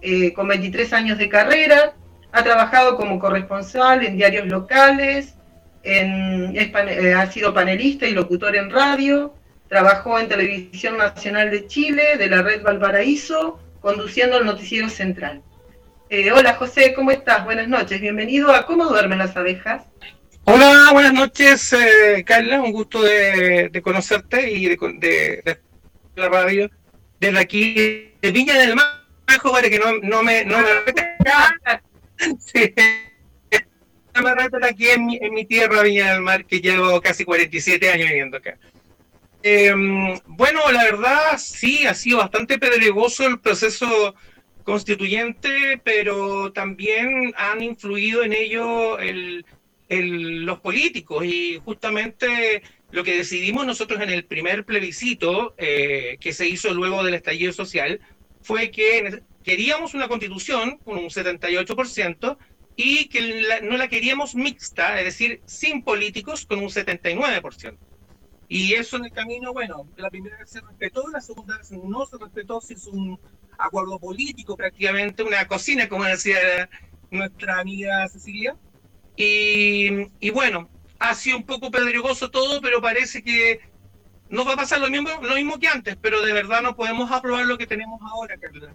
[0.00, 1.94] eh, con 23 años de carrera.
[2.32, 5.34] Ha trabajado como corresponsal en diarios locales,
[5.82, 9.34] eh, ha sido panelista y locutor en radio,
[9.68, 15.42] trabajó en Televisión Nacional de Chile, de la red Valparaíso, conduciendo el noticiero central.
[16.08, 17.44] Eh, hola José, ¿cómo estás?
[17.44, 19.84] Buenas noches, bienvenido a ¿Cómo duermen las abejas?
[20.44, 22.60] Hola, buenas noches, eh, Carla.
[22.60, 25.58] Un gusto de, de conocerte y de, de- de
[26.16, 26.70] la radio.
[27.20, 27.74] Desde aquí,
[28.20, 30.64] de Viña del Mar, para que no, no me, no me
[32.38, 32.74] Sí.
[34.14, 38.08] Me aquí en mi, en mi tierra, Viña del Mar, que llevo casi 47 años
[38.08, 38.58] viviendo acá.
[39.42, 39.72] Eh,
[40.26, 44.14] bueno, la verdad, sí, ha sido bastante pedregoso el proceso
[44.62, 49.46] constituyente, pero también han influido en ello el,
[49.88, 56.32] el- los políticos y justamente lo que decidimos nosotros en el primer plebiscito eh, que
[56.34, 58.00] se hizo luego del estallido social
[58.42, 62.38] fue que queríamos una constitución con un 78%
[62.76, 67.89] y que la- no la queríamos mixta, es decir, sin políticos con un 79%.
[68.52, 72.04] Y eso en el camino, bueno, la primera vez se respetó, la segunda vez no
[72.04, 73.16] se respetó, se hizo un
[73.56, 76.68] acuerdo político prácticamente, una cocina, como decía
[77.12, 78.56] nuestra amiga Cecilia.
[79.16, 83.60] Y, y bueno, ha sido un poco pedregoso todo, pero parece que
[84.28, 87.12] nos va a pasar lo mismo, lo mismo que antes, pero de verdad no podemos
[87.12, 88.74] aprobar lo que tenemos ahora, Carla.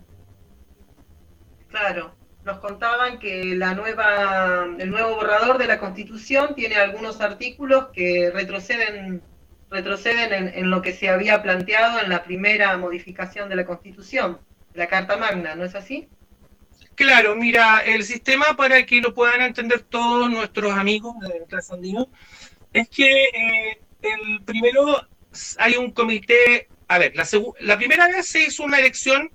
[1.68, 2.18] Claro.
[2.44, 8.32] nos contaban que la nueva, el nuevo borrador de la Constitución tiene algunos artículos que
[8.34, 9.24] retroceden,
[9.70, 14.39] retroceden en, en lo que se había planteado en la primera modificación de la Constitución,
[14.74, 16.07] la Carta Magna, ¿no es así?
[16.95, 22.07] Claro, mira, el sistema para que lo puedan entender todos nuestros amigos de Clase Andino
[22.72, 25.05] es que eh, el primero
[25.57, 27.28] hay un comité, a ver, la,
[27.59, 29.30] la primera vez se hizo una elección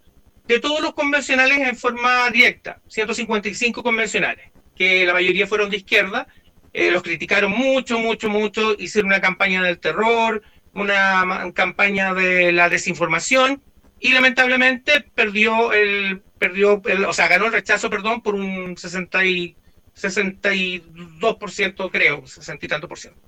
[0.46, 6.26] de todos los convencionales en forma directa, 155 convencionales, que la mayoría fueron de izquierda,
[6.72, 10.42] eh, los criticaron mucho, mucho, mucho, hicieron una campaña del terror,
[10.72, 13.62] una campaña de la desinformación
[13.98, 19.24] y lamentablemente perdió el, perdió el- o sea, ganó el rechazo, perdón, por un 60
[19.24, 19.58] y,
[19.94, 23.20] 62%, creo, 60 y tanto por ciento.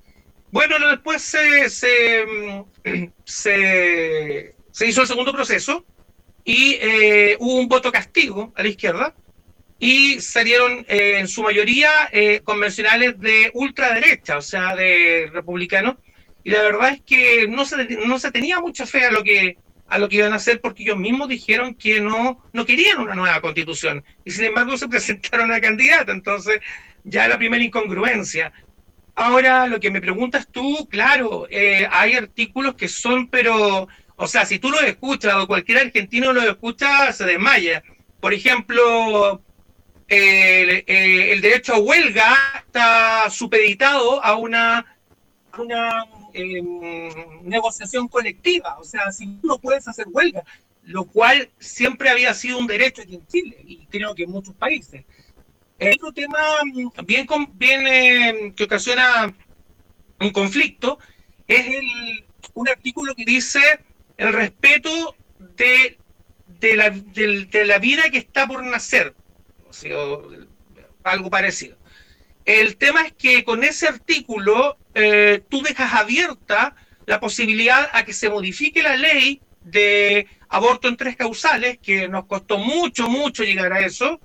[0.51, 2.25] Bueno, después se, se,
[2.85, 5.87] mm, se, se hizo el segundo proceso
[6.45, 9.17] y eh, hubo un voto castigo a la izquierda
[9.83, 15.97] y salieron eh, en su mayoría eh, convencionales de ultraderecha, o sea, de republicanos.
[16.45, 19.57] Y la verdad es que no se, no se tenía mucha fe a lo que
[19.89, 23.17] a lo que iban a hacer porque ellos mismos dijeron que no, no querían una
[23.17, 26.61] nueva constitución y sin embargo se presentaron a candidata, entonces
[27.03, 28.53] ya la primera incongruencia.
[29.17, 34.47] Ahora, lo que me preguntas tú, claro, eh, hay artículos que son, pero, o sea,
[34.47, 37.83] si tú los escuchas o cualquier argentino los escucha, se desmaya.
[38.21, 39.43] Por ejemplo,
[40.09, 42.37] eh, el derecho a huelga
[42.67, 44.97] está supeditado a una,
[45.59, 46.63] una eh,
[47.43, 48.79] negociación colectiva.
[48.79, 50.43] O sea, si no puedes hacer huelga,
[50.85, 54.55] lo cual siempre había sido un derecho aquí en Chile y creo que en muchos
[54.55, 55.05] países.
[55.95, 59.35] Otro tema mm, bien, eh, que ocasiona
[60.21, 60.99] un conflicto
[61.49, 62.25] es el,
[62.55, 63.61] un artículo que dice
[64.17, 65.99] el respeto de,
[66.61, 69.15] de, la, del- de la vida que está por nacer,
[69.73, 70.29] sea, o
[71.05, 71.77] algo parecido.
[72.45, 76.75] El tema es que con ese artículo eh, tú dejas abierta
[77.07, 82.27] la posibilidad a que se modifique la ley de aborto en tres causales, que nos
[82.27, 84.21] costó mucho, mucho llegar a eso,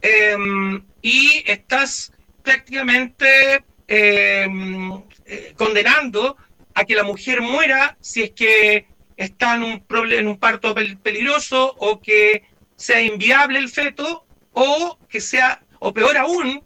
[0.00, 2.12] em, y estás
[2.42, 4.92] prácticamente em,
[5.26, 6.36] eh, condenando
[6.74, 8.86] a que la mujer muera si es que
[9.16, 12.44] está en un, en un parto pel- peligroso o que
[12.76, 16.64] sea inviable el feto o que sea, o peor aún,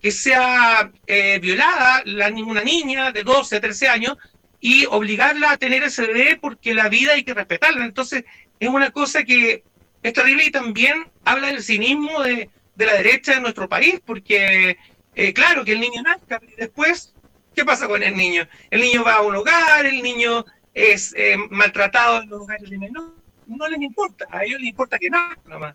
[0.00, 4.16] que sea eh, violada la, una niña de 12, 13 años
[4.60, 7.84] y obligarla a tener ese bebé porque la vida hay que respetarla.
[7.84, 8.24] Entonces,
[8.58, 9.64] es una cosa que
[10.02, 12.50] es terrible y también habla del cinismo de,
[12.80, 14.78] de la derecha de nuestro país, porque,
[15.14, 17.14] eh, claro, que el niño nazca, y después,
[17.54, 18.48] ¿qué pasa con el niño?
[18.70, 22.78] El niño va a un hogar, el niño es eh, maltratado en los hogares de
[22.78, 23.14] menor,
[23.46, 25.74] no les importa, a ellos les importa que nazca nomás.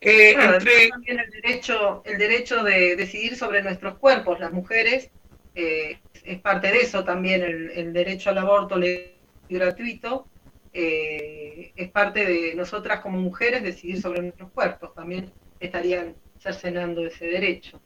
[0.00, 5.10] Eh, Claro, entre- también el derecho, el derecho de decidir sobre nuestros cuerpos, las mujeres,
[5.54, 9.14] eh, es parte de eso también, el, el derecho al aborto legal
[9.48, 10.30] y gratuito,
[10.72, 17.24] eh, es parte de nosotras como mujeres decidir sobre nuestros cuerpos, también estarían cercenando ese
[17.26, 17.82] derecho.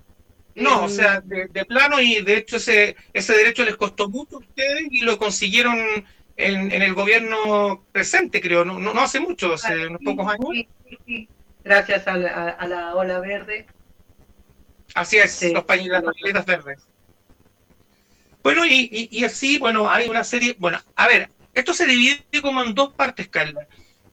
[0.54, 4.08] No, o Eh, sea, de, de plano y de hecho ese, ese derecho les costó
[4.08, 5.76] mucho a ustedes y lo consiguieron
[6.36, 10.26] en, en el gobierno presente, creo, no, no, no hace mucho, hace unos sí, pocos
[10.28, 10.50] años.
[10.50, 11.30] sí, sí.
[11.64, 13.66] Gracias a la, a- la ola verde.
[14.94, 15.52] Así es, Sí.
[15.52, 16.78] los pañuelos, las pañueletas verdes.
[18.42, 22.20] Bueno, y, y, y así, bueno, hay una serie, bueno, a ver, esto se divide
[22.42, 23.66] como en dos partes, Carla.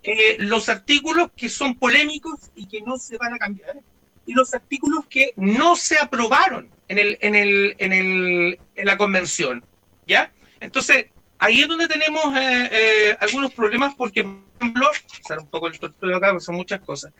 [0.03, 3.77] Eh, los artículos que son polémicos y que no se van a cambiar,
[4.25, 8.97] y los artículos que no se aprobaron en, el, en, el, en, el, en la
[8.97, 9.65] convención,
[10.05, 10.31] ¿ya?
[10.59, 11.07] Entonces,
[11.39, 14.87] ahí es donde tenemos eh, eh, algunos problemas porque, por ejemplo,
[15.25, 17.11] usar un poco el tortuga acá, son muchas cosas.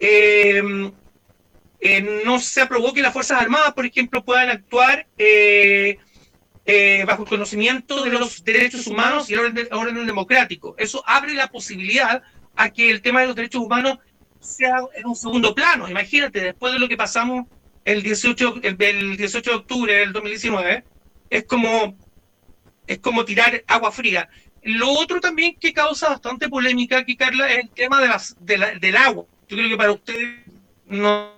[0.00, 0.62] Eh,
[1.80, 5.98] eh, no se aprobó que las Fuerzas Armadas, por ejemplo, puedan actuar eh,
[6.66, 10.74] eh, bajo el conocimiento de los derechos humanos y el orden, orden democrático.
[10.76, 12.22] Eso abre la posibilidad
[12.56, 13.98] a que el tema de los derechos humanos
[14.40, 15.88] sea en un segundo plano.
[15.88, 17.46] Imagínate, después de lo que pasamos
[17.84, 20.84] el 18, el, el 18 de octubre del 2019,
[21.30, 21.96] es como,
[22.88, 24.28] es como tirar agua fría.
[24.62, 28.00] Lo otro también que causa bastante polémica aquí, Carla, es el tema
[28.40, 29.26] del agua.
[29.48, 30.40] Yo creo que para ustedes
[30.86, 31.36] no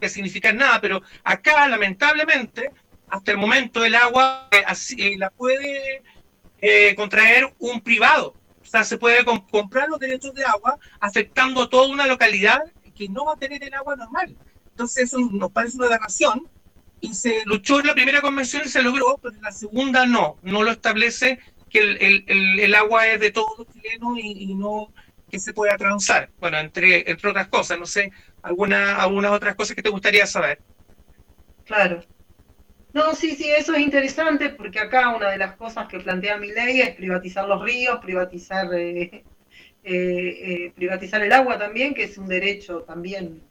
[0.00, 2.70] que significar nada, pero acá lamentablemente
[3.08, 6.02] hasta el momento el agua eh, así, eh, la puede
[6.60, 8.34] eh, contraer un privado.
[8.62, 12.60] O sea, se puede com- comprar los derechos de agua afectando a toda una localidad
[12.94, 14.36] que no va a tener el agua normal.
[14.70, 16.48] Entonces eso nos parece una aberración
[17.00, 20.38] y se luchó en la primera convención y se logró, pero en la segunda no,
[20.42, 21.38] no lo establece
[21.68, 24.92] que el, el- el- el agua es de todos los chilenos y, y no
[25.34, 26.30] que se pueda transar.
[26.38, 30.60] Bueno, entre, entre otras cosas, no sé, alguna, algunas otras cosas que te gustaría saber.
[31.64, 32.04] Claro.
[32.92, 36.52] No, sí, sí, eso es interesante porque acá una de las cosas que plantea mi
[36.52, 39.24] ley es privatizar los ríos, privatizar, eh,
[39.82, 43.42] eh, eh, privatizar el agua también, que es un derecho también,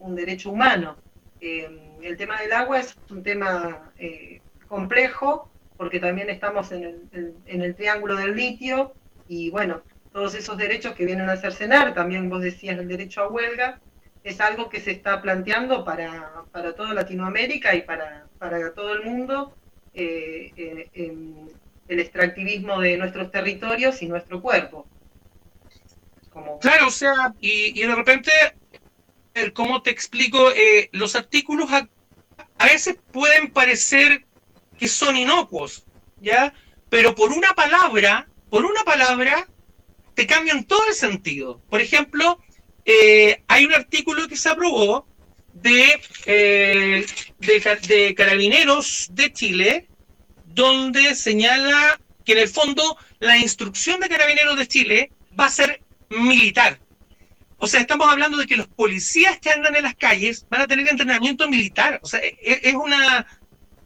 [0.00, 0.96] un derecho humano.
[1.40, 3.92] El tema del agua es un tema
[4.66, 6.82] complejo porque también estamos en
[7.12, 8.94] el, en el triángulo del litio
[9.28, 9.82] y bueno,
[10.12, 13.80] todos esos derechos que vienen a cercenar, también vos decías el derecho a huelga,
[14.24, 19.04] es algo que se está planteando para, para toda Latinoamérica y para, para todo el
[19.04, 19.56] mundo,
[19.94, 21.22] eh, eh,
[21.88, 24.86] el extractivismo de nuestros territorios y nuestro cuerpo.
[26.60, 28.30] Claro, o sea, y, y de repente,
[29.34, 31.88] el cómo te explico, Eh, los artículos a,
[32.58, 34.24] a veces pueden parecer
[34.78, 35.84] que son inocuos,
[36.20, 36.52] ¿ya?
[36.90, 39.48] Pero por una palabra, por una palabra,
[40.18, 41.62] te cambian todo el sentido.
[41.70, 42.40] Por ejemplo,
[42.84, 45.06] eh, hay un artículo que se aprobó
[45.54, 47.06] de, eh,
[47.38, 49.86] de, ca- de Carabineros de Chile,
[50.44, 55.82] donde señala que en el fondo la instrucción de Carabineros de Chile va a ser
[56.10, 56.80] militar.
[57.58, 60.66] O sea, estamos hablando de que los policías que andan en las calles van a
[60.66, 62.00] tener entrenamiento militar.
[62.02, 63.24] O sea, e- es, una,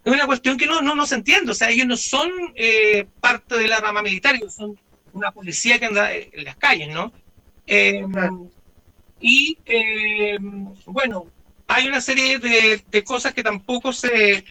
[0.03, 1.53] es una cuestión que no, no, no se entiende.
[1.53, 4.81] O sea, ellos no son eh, parte de la rama militar, ellos son
[5.13, 7.13] una policía que anda en las calles, ¿no?
[7.67, 8.05] Eh,
[9.21, 10.39] y eh,
[10.87, 11.27] bueno,
[11.69, 14.45] hay una serie de, de cosas que tampoco se,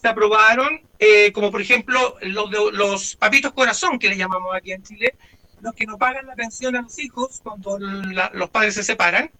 [0.00, 4.82] se aprobaron, eh, como por ejemplo los, los papitos corazón que le llamamos aquí en
[4.82, 5.14] Chile,
[5.60, 9.30] los que no pagan la pensión a los hijos cuando la- los padres se separan,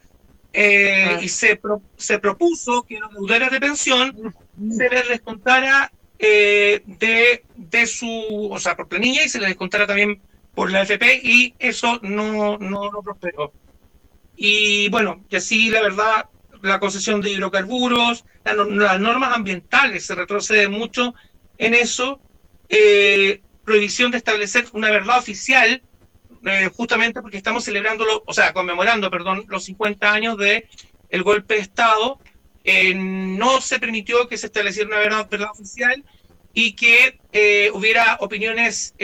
[0.53, 1.21] eh, Ah.
[1.23, 4.35] y se, pro- se propuso que los deudores de pensión
[4.71, 9.87] se les descontara eh, de, de su, o sea, por planilla y se les descontara
[9.87, 10.19] también
[10.57, 13.53] por la FP y eso no, no, prosperó.
[14.35, 16.31] Y bueno, y así la verdad,
[16.63, 21.15] la concesión de hidrocarburos, las normas ambientales, se retrocede mucho
[21.59, 22.21] en eso,
[22.71, 25.83] eh, prohibición de establecer una verdad oficial,
[26.47, 30.67] eh, justamente porque estamos celebrando, o sea, conmemorando, perdón, los 50 años de
[31.23, 32.19] golpe de Estado,
[32.65, 36.03] eh, no se permitió que se estableciera una verdad, verdad oficial
[36.55, 38.95] y que eh, hubiera opiniones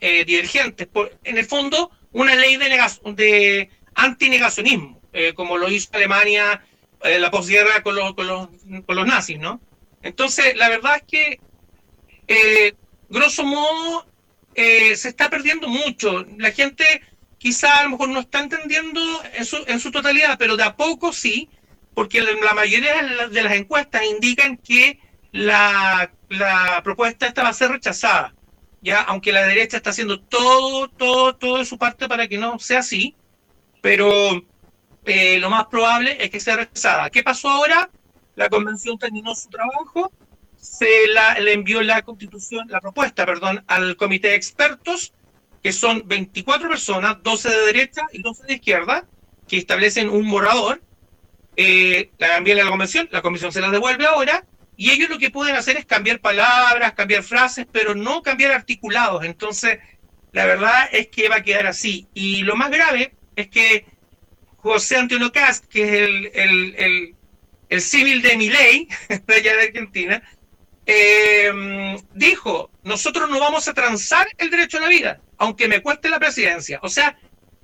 [0.00, 0.86] eh, eh, divergentes.
[0.86, 2.68] Por, en el fondo, una ley de,
[3.14, 6.64] de antinegacionismo, eh, como lo hizo Alemania
[7.02, 8.48] en la posguerra con los, con, los,
[8.86, 9.60] con los nazis, ¿no?
[10.02, 11.40] Entonces, la verdad es que,
[12.28, 12.74] eh,
[13.08, 14.06] grosso modo,
[14.54, 16.26] eh, se está perdiendo mucho.
[16.38, 16.84] La gente
[17.38, 19.00] quizá a lo mejor no está entendiendo
[19.34, 21.48] en su, en su totalidad, pero de a poco sí,
[21.94, 24.98] porque la, mayoría de las encuestas indican que
[25.32, 28.34] la, la propuesta esta va a ser rechazada,
[28.84, 32.58] ya aunque la derecha está haciendo todo, todo, todo de su parte para que no
[32.58, 33.16] sea así,
[33.80, 34.44] pero
[35.06, 37.08] eh, lo más probable es que sea rechazada.
[37.10, 37.90] ¿Qué pasó ahora?
[38.36, 40.12] La convención terminó su trabajo,
[40.56, 40.86] se
[41.40, 45.14] le envió la constitución, la propuesta, perdón, al comité de expertos,
[45.62, 49.06] que son 24 personas, 12 de derecha y 12 de izquierda,
[49.48, 50.82] que establecen un borrador,
[51.56, 54.44] eh, la envían a la convención, la convención se la devuelve ahora,
[54.76, 59.24] y ellos lo que pueden hacer es cambiar palabras, cambiar frases, pero no cambiar articulados.
[59.24, 59.78] Entonces,
[60.32, 62.08] la verdad es que va a quedar así.
[62.12, 63.86] Y lo más grave es que
[64.56, 67.14] José Antonio Cast, que es el, el,
[67.68, 70.22] el, civil de mi ley, de allá de Argentina,
[70.86, 76.08] eh, dijo, nosotros no vamos a transar el derecho a la vida, aunque me cueste
[76.08, 76.80] la presidencia.
[76.82, 77.16] O sea,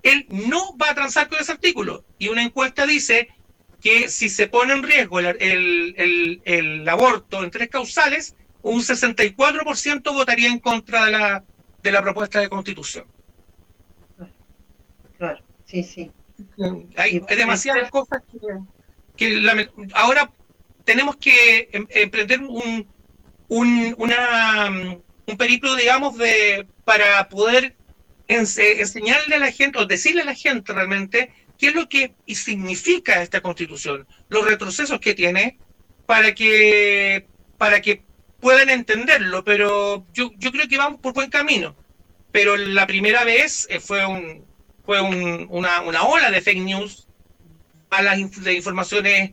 [0.03, 2.05] él no va a transar con ese artículo.
[2.19, 3.29] Y una encuesta dice
[3.81, 8.81] que si se pone en riesgo el, el, el, el aborto en tres causales, un
[8.83, 11.45] 64% votaría en contra de la,
[11.83, 13.07] de la propuesta de constitución.
[15.19, 16.11] Claro, sí, sí.
[16.97, 18.39] Hay, hay demasiadas cosas que,
[19.17, 20.33] que la- ahora
[20.85, 22.87] tenemos que em- emprender un,
[23.49, 27.77] un, una, un periplo, digamos, de para poder
[28.29, 32.15] ense- enseñarle a la gente o decirle a la gente realmente qué es lo que
[32.27, 35.59] significa esta constitución, los retrocesos que tiene,
[36.07, 37.27] para que,
[37.59, 38.03] para que
[38.41, 41.77] puedan entenderlo, pero yo, yo creo que vamos por buen camino.
[42.33, 44.45] Pero la primera vez eh, fue un,
[44.85, 47.07] fue un- una, una ola de fake news,
[47.91, 49.33] malas de informaciones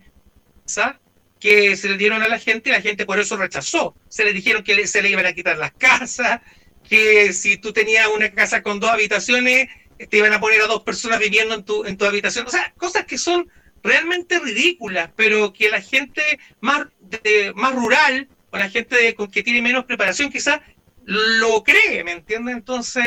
[0.65, 0.99] ¿sa?
[1.39, 3.95] que se le dieron a la gente y la gente por eso rechazó.
[4.09, 6.41] Se le dijeron que le- se le iban a quitar las casas,
[6.89, 10.83] que si tú tenías una casa con dos habitaciones, te iban a poner a dos
[10.83, 12.45] personas viviendo en tu, en tu habitación.
[12.45, 13.49] O sea, cosas que son
[13.83, 16.21] realmente ridículas, pero que la gente
[16.59, 20.59] más, de- más rural o la gente de- que tiene menos preparación quizás
[21.05, 22.55] lo cree, ¿me entiendes?
[22.55, 23.05] Entonces,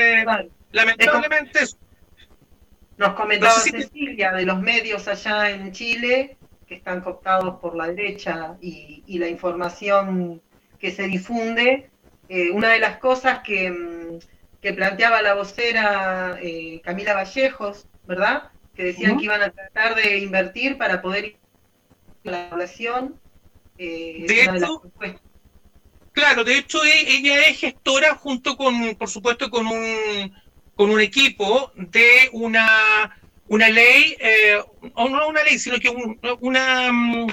[0.72, 1.76] lamentablemente eso.
[2.97, 6.36] Nos comentaba No sé si- Cecilia de los medios allá en Chile
[6.66, 10.41] que están cooptados por la derecha y, y la información
[10.78, 11.91] que se difunde.
[12.28, 14.18] Eh, una de las cosas que, mm,
[14.61, 18.51] que planteaba la vocera eh, Camila Vallejos, ¿verdad?
[18.75, 21.37] Que decían que iban a tratar de invertir para poder ir
[22.27, 23.19] a la población.
[23.79, 24.83] eh, De hecho.
[26.13, 30.35] Claro, de hecho e- ella es gestora junto con, por supuesto, con un,
[30.75, 34.59] con un equipo de una, una ley, eh,
[34.95, 37.29] o no una ley, sino que un, una, mm,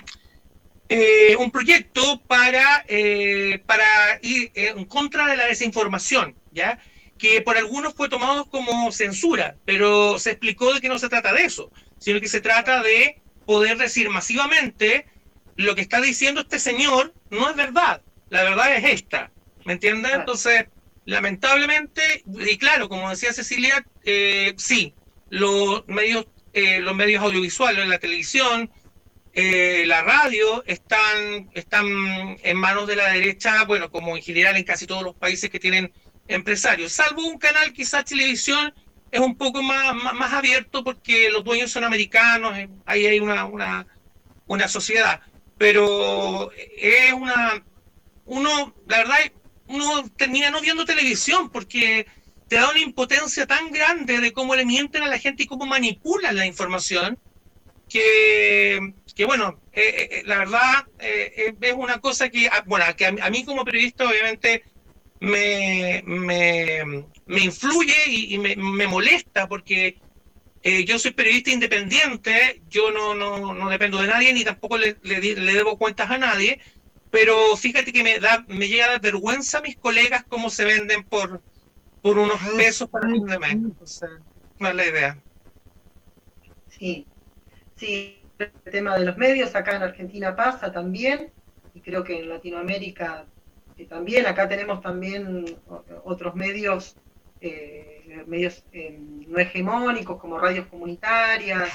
[0.90, 3.86] eh, un proyecto para, eh, para
[4.22, 6.80] ir en contra de la desinformación, ¿ya?
[7.18, 11.34] Que por algunos fue tomado como censura, pero se explicó de que no se trata
[11.34, 15.06] de eso, sino que se trata de poder decir masivamente
[15.56, 19.32] lo que está diciendo este señor no es verdad, la verdad es esta,
[19.66, 20.14] ¿me entiendes?
[20.14, 20.66] Entonces,
[21.06, 24.94] lamentablemente, y claro, como decía Cecilia, eh, sí,
[25.30, 28.70] los medios, eh, los medios audiovisuales, la televisión,
[29.34, 31.86] eh, la radio, están, están
[32.44, 35.60] en manos de la derecha, bueno, como en general en casi todos los países que
[35.60, 35.94] tienen
[36.28, 38.74] empresarios, salvo un canal, quizás televisión,
[39.12, 43.20] es un poco más, más, más abierto porque los dueños son americanos, eh, ahí hay
[43.20, 43.88] una, una,
[44.48, 45.22] una sociedad,
[45.58, 47.64] pero es una,
[48.26, 49.18] uno, la verdad,
[49.68, 52.08] uno termina no viendo televisión porque
[52.48, 55.66] te da una impotencia tan grande de cómo le mienten a la gente y cómo
[55.66, 57.18] manipulan la información,
[57.90, 62.86] que, que bueno, eh, eh, la verdad eh, eh, es una cosa que, ah, bueno,
[62.96, 64.64] que a, a mí como periodista obviamente
[65.20, 70.00] me, me, me influye y, y me, me molesta porque
[70.64, 74.98] eh, yo soy periodista independiente, yo no, no, no dependo de nadie ni tampoco le,
[75.04, 76.60] le, debo cuentas a nadie,
[77.10, 80.66] pero fíjate que me da me llega a dar vergüenza a mis colegas cómo se
[80.66, 81.42] venden por,
[82.02, 83.52] por unos pesos para fin de mes.
[83.52, 84.10] Entonces,
[84.60, 85.24] no es la idea.
[86.68, 87.08] Sí,
[87.76, 91.32] sí, el tema de los medios acá en Argentina pasa también,
[91.74, 93.26] y creo que en Latinoamérica
[93.86, 95.46] también, acá tenemos también
[96.04, 96.96] otros medios,
[97.42, 101.70] eh, medios eh, no hegemónicos como radios comunitarias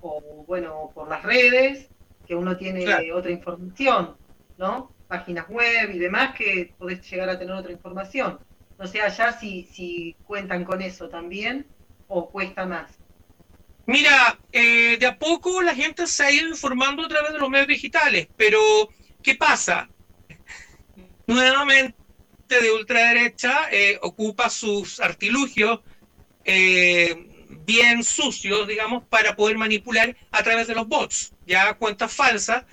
[0.00, 1.90] o, o, bueno, por las redes,
[2.26, 3.16] que uno tiene Claro.
[3.16, 4.16] otra información,
[4.58, 4.92] ¿no?
[5.08, 8.38] Páginas web y demás que podés llegar a tener otra información.
[8.78, 11.66] No sé allá si, si cuentan con eso también
[12.08, 12.90] o cuesta más.
[13.86, 17.50] Mira, eh, de a poco la gente se ha ido informando a través de los
[17.50, 18.60] medios digitales, pero
[19.22, 19.90] ¿qué pasa?
[21.30, 21.94] Nuevamente
[22.48, 25.78] de ultraderecha eh, ocupa sus artilugios
[26.44, 32.64] eh, bien sucios, digamos, para poder manipular a través de los bots, ya cuentas falsas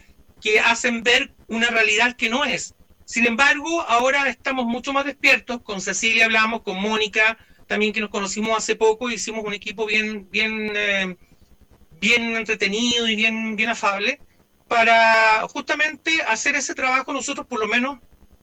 [0.42, 2.74] que hacen ver una realidad que no es.
[3.06, 5.62] Sin embargo, ahora estamos mucho más despiertos.
[5.62, 7.38] Con Cecilia hablamos, con Mónica,
[7.68, 11.16] también que nos conocimos hace poco, hicimos un equipo bien, bien, eh,
[12.02, 14.20] bien entretenido y bien, bien afable
[14.68, 18.00] para justamente hacer ese trabajo nosotros, por lo menos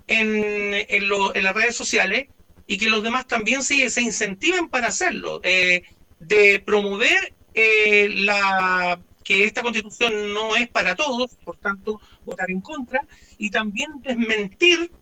[0.07, 2.29] en, en, lo- en las redes sociales,
[2.67, 5.83] y que los demás también se, se incentiven para hacerlo, eh,
[6.19, 12.61] de promover eh, la que esta constitución no es para todos, por tanto, votar en
[12.61, 13.01] contra,
[13.39, 14.95] y también desmentir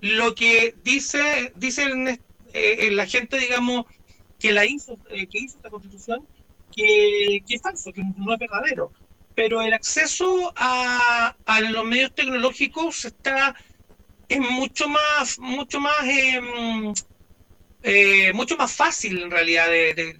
[0.00, 3.84] lo que dice dicen eh, la gente, digamos,
[4.38, 6.28] que la hizo, eh, que hizo esta constitución,
[6.70, 8.92] que, que es falso, que no es verdadero.
[9.34, 13.54] Pero el acceso a, a los medios tecnológicos está
[14.30, 16.40] es mucho más, mucho más, eh,
[17.82, 20.14] eh, mucho más fácil en realidad de, de-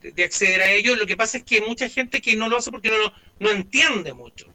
[0.00, 0.98] de- de acceder a ellos.
[0.98, 3.50] Lo que pasa es que hay mucha gente que no lo hace porque no, no
[3.50, 4.46] entiende mucho.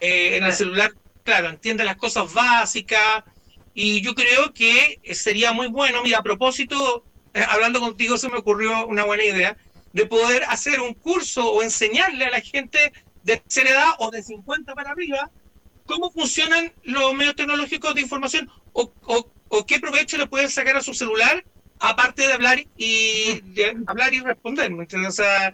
[0.00, 0.92] Eh, en el celular,
[1.24, 3.24] claro, entiende las cosas básicas
[3.74, 7.04] y yo creo que sería muy bueno, mira, a propósito,
[7.34, 9.56] eh, hablando contigo se me ocurrió una buena idea
[9.92, 12.92] de poder hacer un curso o enseñarle a la gente
[13.22, 15.30] de tercera edad o de 50 para arriba
[15.86, 18.92] cómo funcionan los medios tecnológicos de información o,
[19.66, 21.44] qué provecho le pueden sacar a su celular
[21.78, 23.42] aparte de hablar y
[23.86, 24.72] hablar y responder.
[24.72, 25.52] O sea,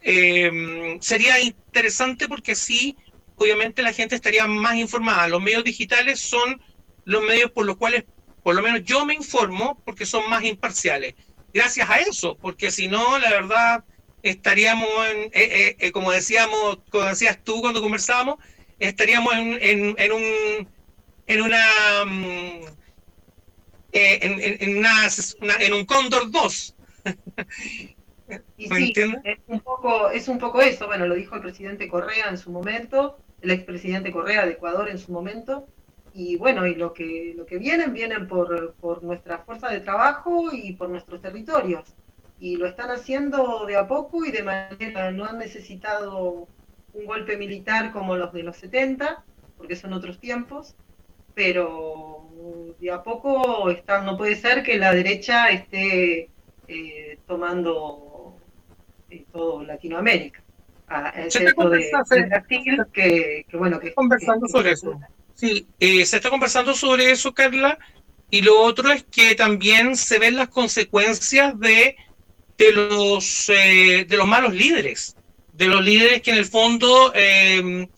[0.00, 2.96] eh, sería interesante porque así
[3.36, 5.28] obviamente la gente estaría más informada.
[5.28, 6.60] Los medios digitales son
[7.04, 8.04] los medios por los cuales
[8.42, 11.14] por lo menos yo me informo porque son más imparciales.
[11.52, 13.84] Gracias a eso porque si no la verdad
[14.22, 18.38] estaríamos en, eh, eh, eh, como decíamos como decías tú cuando conversábamos
[18.78, 20.68] estaríamos en, en, en un
[21.26, 21.64] en una
[22.06, 22.64] mm,
[23.92, 24.18] eh,
[24.62, 24.90] en, una,
[25.40, 26.74] una- en un Cóndor 2
[28.56, 31.88] Y ¿Me sí, es un poco, es un poco eso, bueno, lo dijo el presidente
[31.88, 35.68] Correa en su momento, el expresidente Correa de Ecuador en su momento,
[36.12, 40.48] y bueno, y lo que, lo que vienen, vienen por, por nuestra fuerza de trabajo
[40.52, 41.94] y por nuestros territorios.
[42.38, 46.48] y lo están haciendo de a poco y de manera, no han necesitado
[46.98, 49.24] un golpe militar como los de los 70,
[49.56, 50.74] porque son otros tiempos,
[51.34, 56.30] pero de a poco está, no puede ser que la derecha esté
[56.66, 58.36] eh, tomando
[59.10, 60.42] eh, todo Latinoamérica.
[60.88, 64.70] Ah, Se está excepto de, conversando- de Brasil, que, que bueno, que conversando que- sobre
[64.72, 64.98] eso.
[65.34, 67.78] Sí, eh, se está conversando sobre eso, Carla.
[68.30, 71.96] Y lo otro es que también se ven las consecuencias de,
[72.58, 75.16] de, los, eh, de los malos líderes,
[75.58, 77.88] de los líderes que en el fondo eh,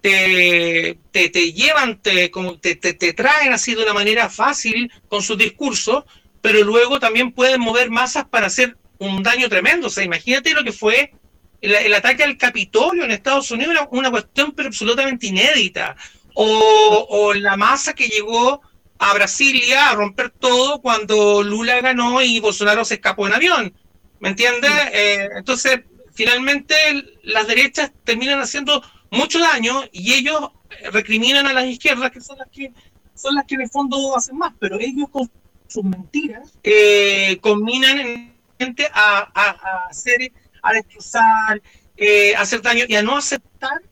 [0.00, 4.90] te, te, te llevan, te, como te, te, te traen así de una manera fácil
[5.08, 6.04] con sus discursos,
[6.42, 9.86] pero luego también pueden mover masas para hacer un daño tremendo.
[9.86, 11.12] O sea, imagínate lo que fue
[11.60, 15.94] el, el ataque al Capitolio en Estados Unidos, era una cuestión pero absolutamente inédita.
[16.34, 18.60] O, o la masa que llegó
[18.98, 23.72] a Brasilia a romper todo cuando Lula ganó y Bolsonaro se escapó en avión.
[24.18, 24.72] ¿Me entiendes?
[24.92, 25.80] Eh, entonces,
[26.14, 26.74] finalmente
[27.22, 30.50] las derechas terminan haciendo mucho daño y ellos
[30.92, 32.72] recriminan a las izquierdas, que son las que
[33.14, 35.30] son las que en el fondo hacen más, pero ellos con
[35.68, 41.62] sus mentiras eh, combinan en gente a, a, hacer, a destrozar,
[41.96, 43.82] eh, a hacer daño y a no aceptar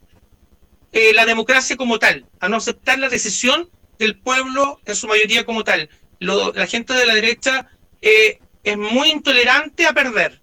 [0.93, 5.45] eh, la democracia como tal, a no aceptar la decisión del pueblo en su mayoría
[5.47, 5.89] como tal.
[6.19, 7.71] Lo- la gente de la derecha
[8.01, 10.42] eh, es muy intolerante a perder.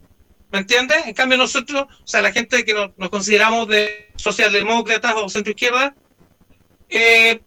[0.51, 1.05] ¿Me entiendes?
[1.05, 5.95] En cambio nosotros, o sea, la gente que nos, consideramos de socialdemócratas o centroizquierda,
[6.89, 7.41] eh,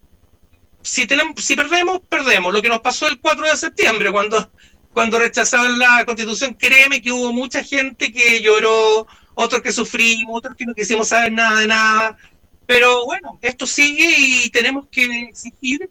[0.83, 2.53] si, tenemos, si perdemos, perdemos.
[2.53, 4.53] Lo que nos pasó el 4 de septiembre, cuando,
[4.93, 10.55] cuando rechazaron la constitución, créeme que hubo mucha gente que lloró, otros que sufrimos, otros
[10.57, 12.17] que no quisimos saber nada de nada.
[12.67, 15.91] Pero bueno, esto sigue y tenemos que exigir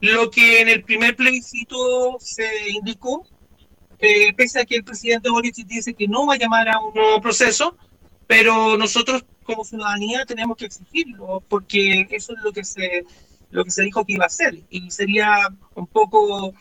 [0.00, 3.26] lo que en el primer plebiscito se indicó,
[4.36, 7.20] pese a que el presidente Boric dice que no va a llamar a un nuevo
[7.20, 7.76] proceso,
[8.26, 13.04] pero nosotros como ciudadanía tenemos que exigirlo, porque eso es lo que se,
[13.50, 16.54] lo que se dijo que iba a hacer, y sería un poco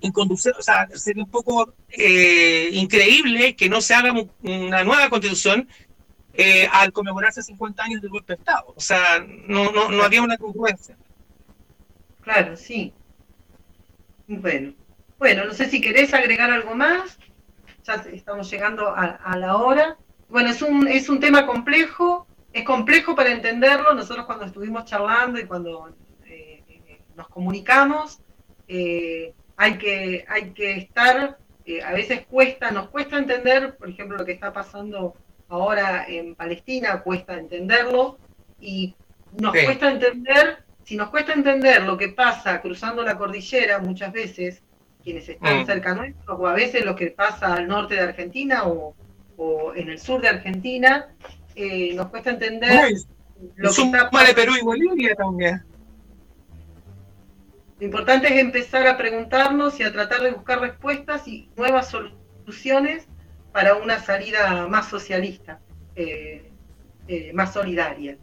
[0.00, 5.10] inconducente, o sea, sería un poco eh, increíble que no se haga un- una nueva
[5.10, 5.68] constitución
[6.34, 8.72] eh, al conmemorarse 50 años del golpe de Estado.
[8.76, 9.18] O sea,
[9.48, 10.96] no, no, no había una congruencia.
[12.20, 12.92] Claro, sí.
[14.28, 14.72] Bueno,
[15.18, 17.18] bueno, no sé si querés agregar algo más.
[17.84, 19.96] Ya estamos llegando a, a la hora.
[20.28, 23.94] Bueno, es un, es un tema complejo, es complejo para entenderlo.
[23.94, 25.94] Nosotros cuando estuvimos charlando y cuando
[26.26, 26.62] eh,
[27.16, 28.20] nos comunicamos,
[28.68, 34.18] eh, hay, que, hay que estar, eh, a veces cuesta, nos cuesta entender, por ejemplo,
[34.18, 35.14] lo que está pasando
[35.48, 38.18] ahora en Palestina, cuesta entenderlo,
[38.60, 38.94] y
[39.40, 39.64] nos Sí.
[39.64, 44.62] cuesta entender, si nos cuesta entender lo que pasa cruzando la cordillera muchas veces,
[45.08, 45.66] quienes están Mm.
[45.66, 48.94] cerca nuestros, o a veces lo que pasa al norte de Argentina o,
[49.38, 51.08] o en el sur de Argentina,
[51.54, 52.92] eh, nos cuesta entender
[53.56, 55.62] lo que está de Perú y Bolivia también.
[57.80, 63.06] Lo importante es empezar a preguntarnos y a tratar de buscar respuestas y nuevas soluciones
[63.52, 65.58] para una salida más socialista,
[65.96, 66.50] eh,
[67.06, 68.18] eh, más solidaria.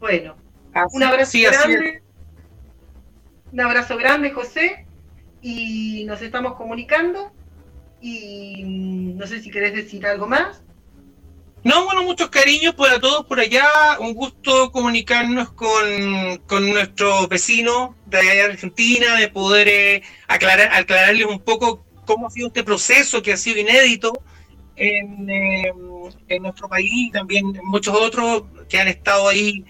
[0.00, 0.34] Bueno,
[0.72, 2.02] Así- un abrazo sí, grande.
[3.52, 4.83] Un abrazo grande, José.
[5.44, 7.30] Y nos estamos comunicando.
[8.00, 10.62] Y mm, no sé si querés decir algo más.
[11.62, 13.68] No, bueno, muchos cariños para todos por allá.
[14.00, 21.40] Un gusto comunicarnos con, con nuestros vecinos de Argentina, de poder eh, aclarar, aclararles un
[21.40, 24.14] poco cómo ha sido este proceso que ha sido inédito
[24.76, 25.72] en, eh,
[26.28, 29.62] en nuestro país y también muchos otros que han estado ahí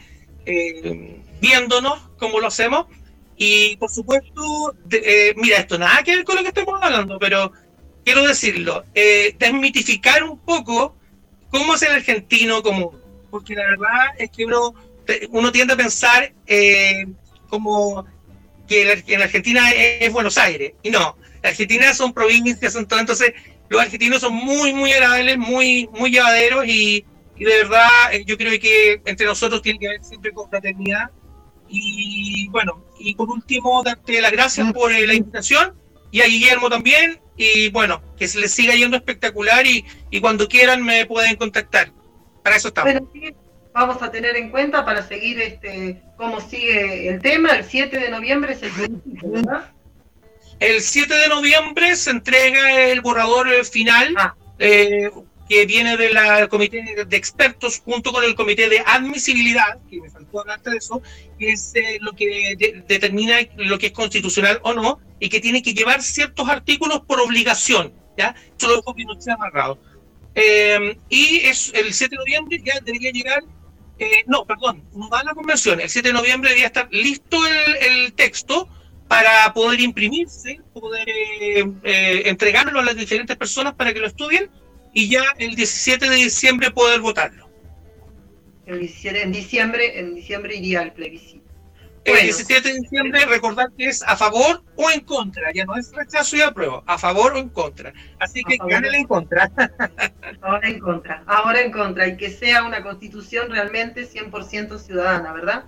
[0.46, 2.86] eh, viéndonos cómo lo hacemos.
[3.36, 7.52] Y por supuesto, eh, mira, esto nada que ver con lo que estamos hablando, pero
[8.04, 10.96] quiero decirlo, eh, desmitificar un poco
[11.50, 14.74] cómo es el argentino común, porque la verdad es que uno,
[15.30, 17.06] uno tiende a pensar eh,
[17.48, 18.06] como
[18.68, 23.32] que en Argentina es, Buenos Aires, y no, Argentina son provincias, son todo, entonces
[23.68, 27.04] los argentinos son muy, muy agradables, muy, muy llevaderos y,
[27.36, 31.10] y de verdad eh, yo creo que entre nosotros tiene que haber siempre confraternidad.
[31.74, 35.74] Y bueno, y por último, darte las gracias por eh, la invitación
[36.10, 37.20] y a Guillermo también.
[37.36, 41.90] Y bueno, que se les siga yendo espectacular y, y cuando quieran me pueden contactar.
[42.44, 42.92] Para eso estamos.
[42.92, 43.34] Bueno, sí,
[43.72, 47.50] vamos a tener en cuenta para seguir este cómo sigue el tema.
[47.50, 48.70] El 7 de noviembre es el
[49.24, 49.72] ¿verdad?
[50.60, 54.34] El 7 de noviembre se entrega el borrador eh, final Ah.
[54.60, 55.10] eh,
[55.48, 56.16] que viene del
[56.48, 61.02] comité de expertos junto con el comité de admisibilidad, que me faltó hablarte de eso,
[61.38, 65.40] que es eh, lo que de- determina lo que es constitucional o no y que
[65.40, 67.92] tiene que llevar ciertos artículos por obligación.
[68.16, 68.34] ¿ya?
[68.58, 69.78] Eso lo dejó Pinochet amarrado.
[70.34, 73.44] Eh, y es el 7 de noviembre ya debería llegar,
[73.98, 77.36] eh, no, perdón, no va a la convención, el 7 de noviembre debería estar listo
[77.46, 78.68] el, el texto
[79.06, 84.50] para poder imprimirse, poder eh, eh, entregarlo a las diferentes personas para que lo estudien
[84.94, 87.50] y ya el 17 de diciembre poder votarlo.
[88.64, 91.44] El 17 en diciembre, en diciembre iría al plebiscito.
[92.04, 92.24] El Bueno.
[92.24, 96.36] 17 de diciembre recordar que es a favor o en contra, ya no es rechazo
[96.36, 97.92] y apruebo, a favor o en contra.
[98.20, 99.50] Así que gánele en contra.
[100.42, 105.64] Ahora en contra, ahora en contra, y que sea una constitución realmente 100% ciudadana, ¿verdad?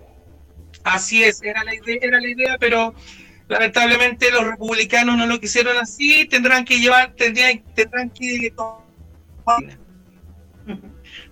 [0.85, 2.95] Así es, era la idea, era la idea, pero
[3.49, 8.53] lamentablemente los republicanos no lo quisieron así, tendrán que llevar, tendrían, tendrán que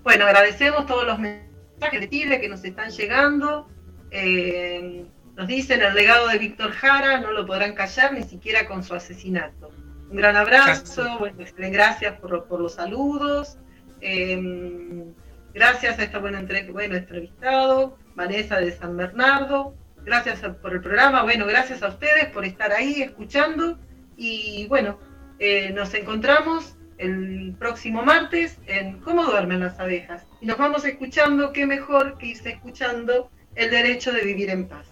[0.03, 3.69] Bueno, agradecemos todos los mensajes de Chile que nos están llegando.
[4.11, 5.05] Eh,
[5.37, 8.95] nos dicen el legado de Víctor Jara, no lo podrán callar ni siquiera con su
[8.95, 9.73] asesinato.
[10.11, 13.59] Un gran abrazo, bueno, este, gracias por, por los saludos.
[14.01, 15.05] Eh,
[15.53, 19.75] gracias a este buen entre- bueno entrevistado, Vanessa de San Bernardo.
[20.05, 21.23] Gracias por el programa.
[21.23, 23.79] Bueno, gracias a ustedes por estar ahí escuchando.
[24.17, 25.01] Y bueno,
[25.41, 30.27] eh, nos encontramos el próximo martes en Cómo duermen las abejas.
[30.41, 34.87] Y nos vamos escuchando, qué mejor que irse escuchando el derecho de vivir en paz.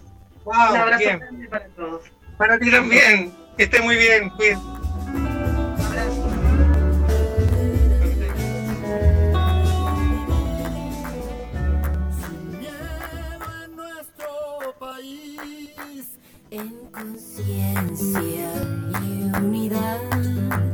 [0.44, 1.18] Un abrazo bien.
[1.18, 2.04] grande para todos.
[2.36, 4.82] Para ti también, que esté muy bien, cuídense.
[16.50, 18.52] En conciencia
[19.00, 20.71] y unidad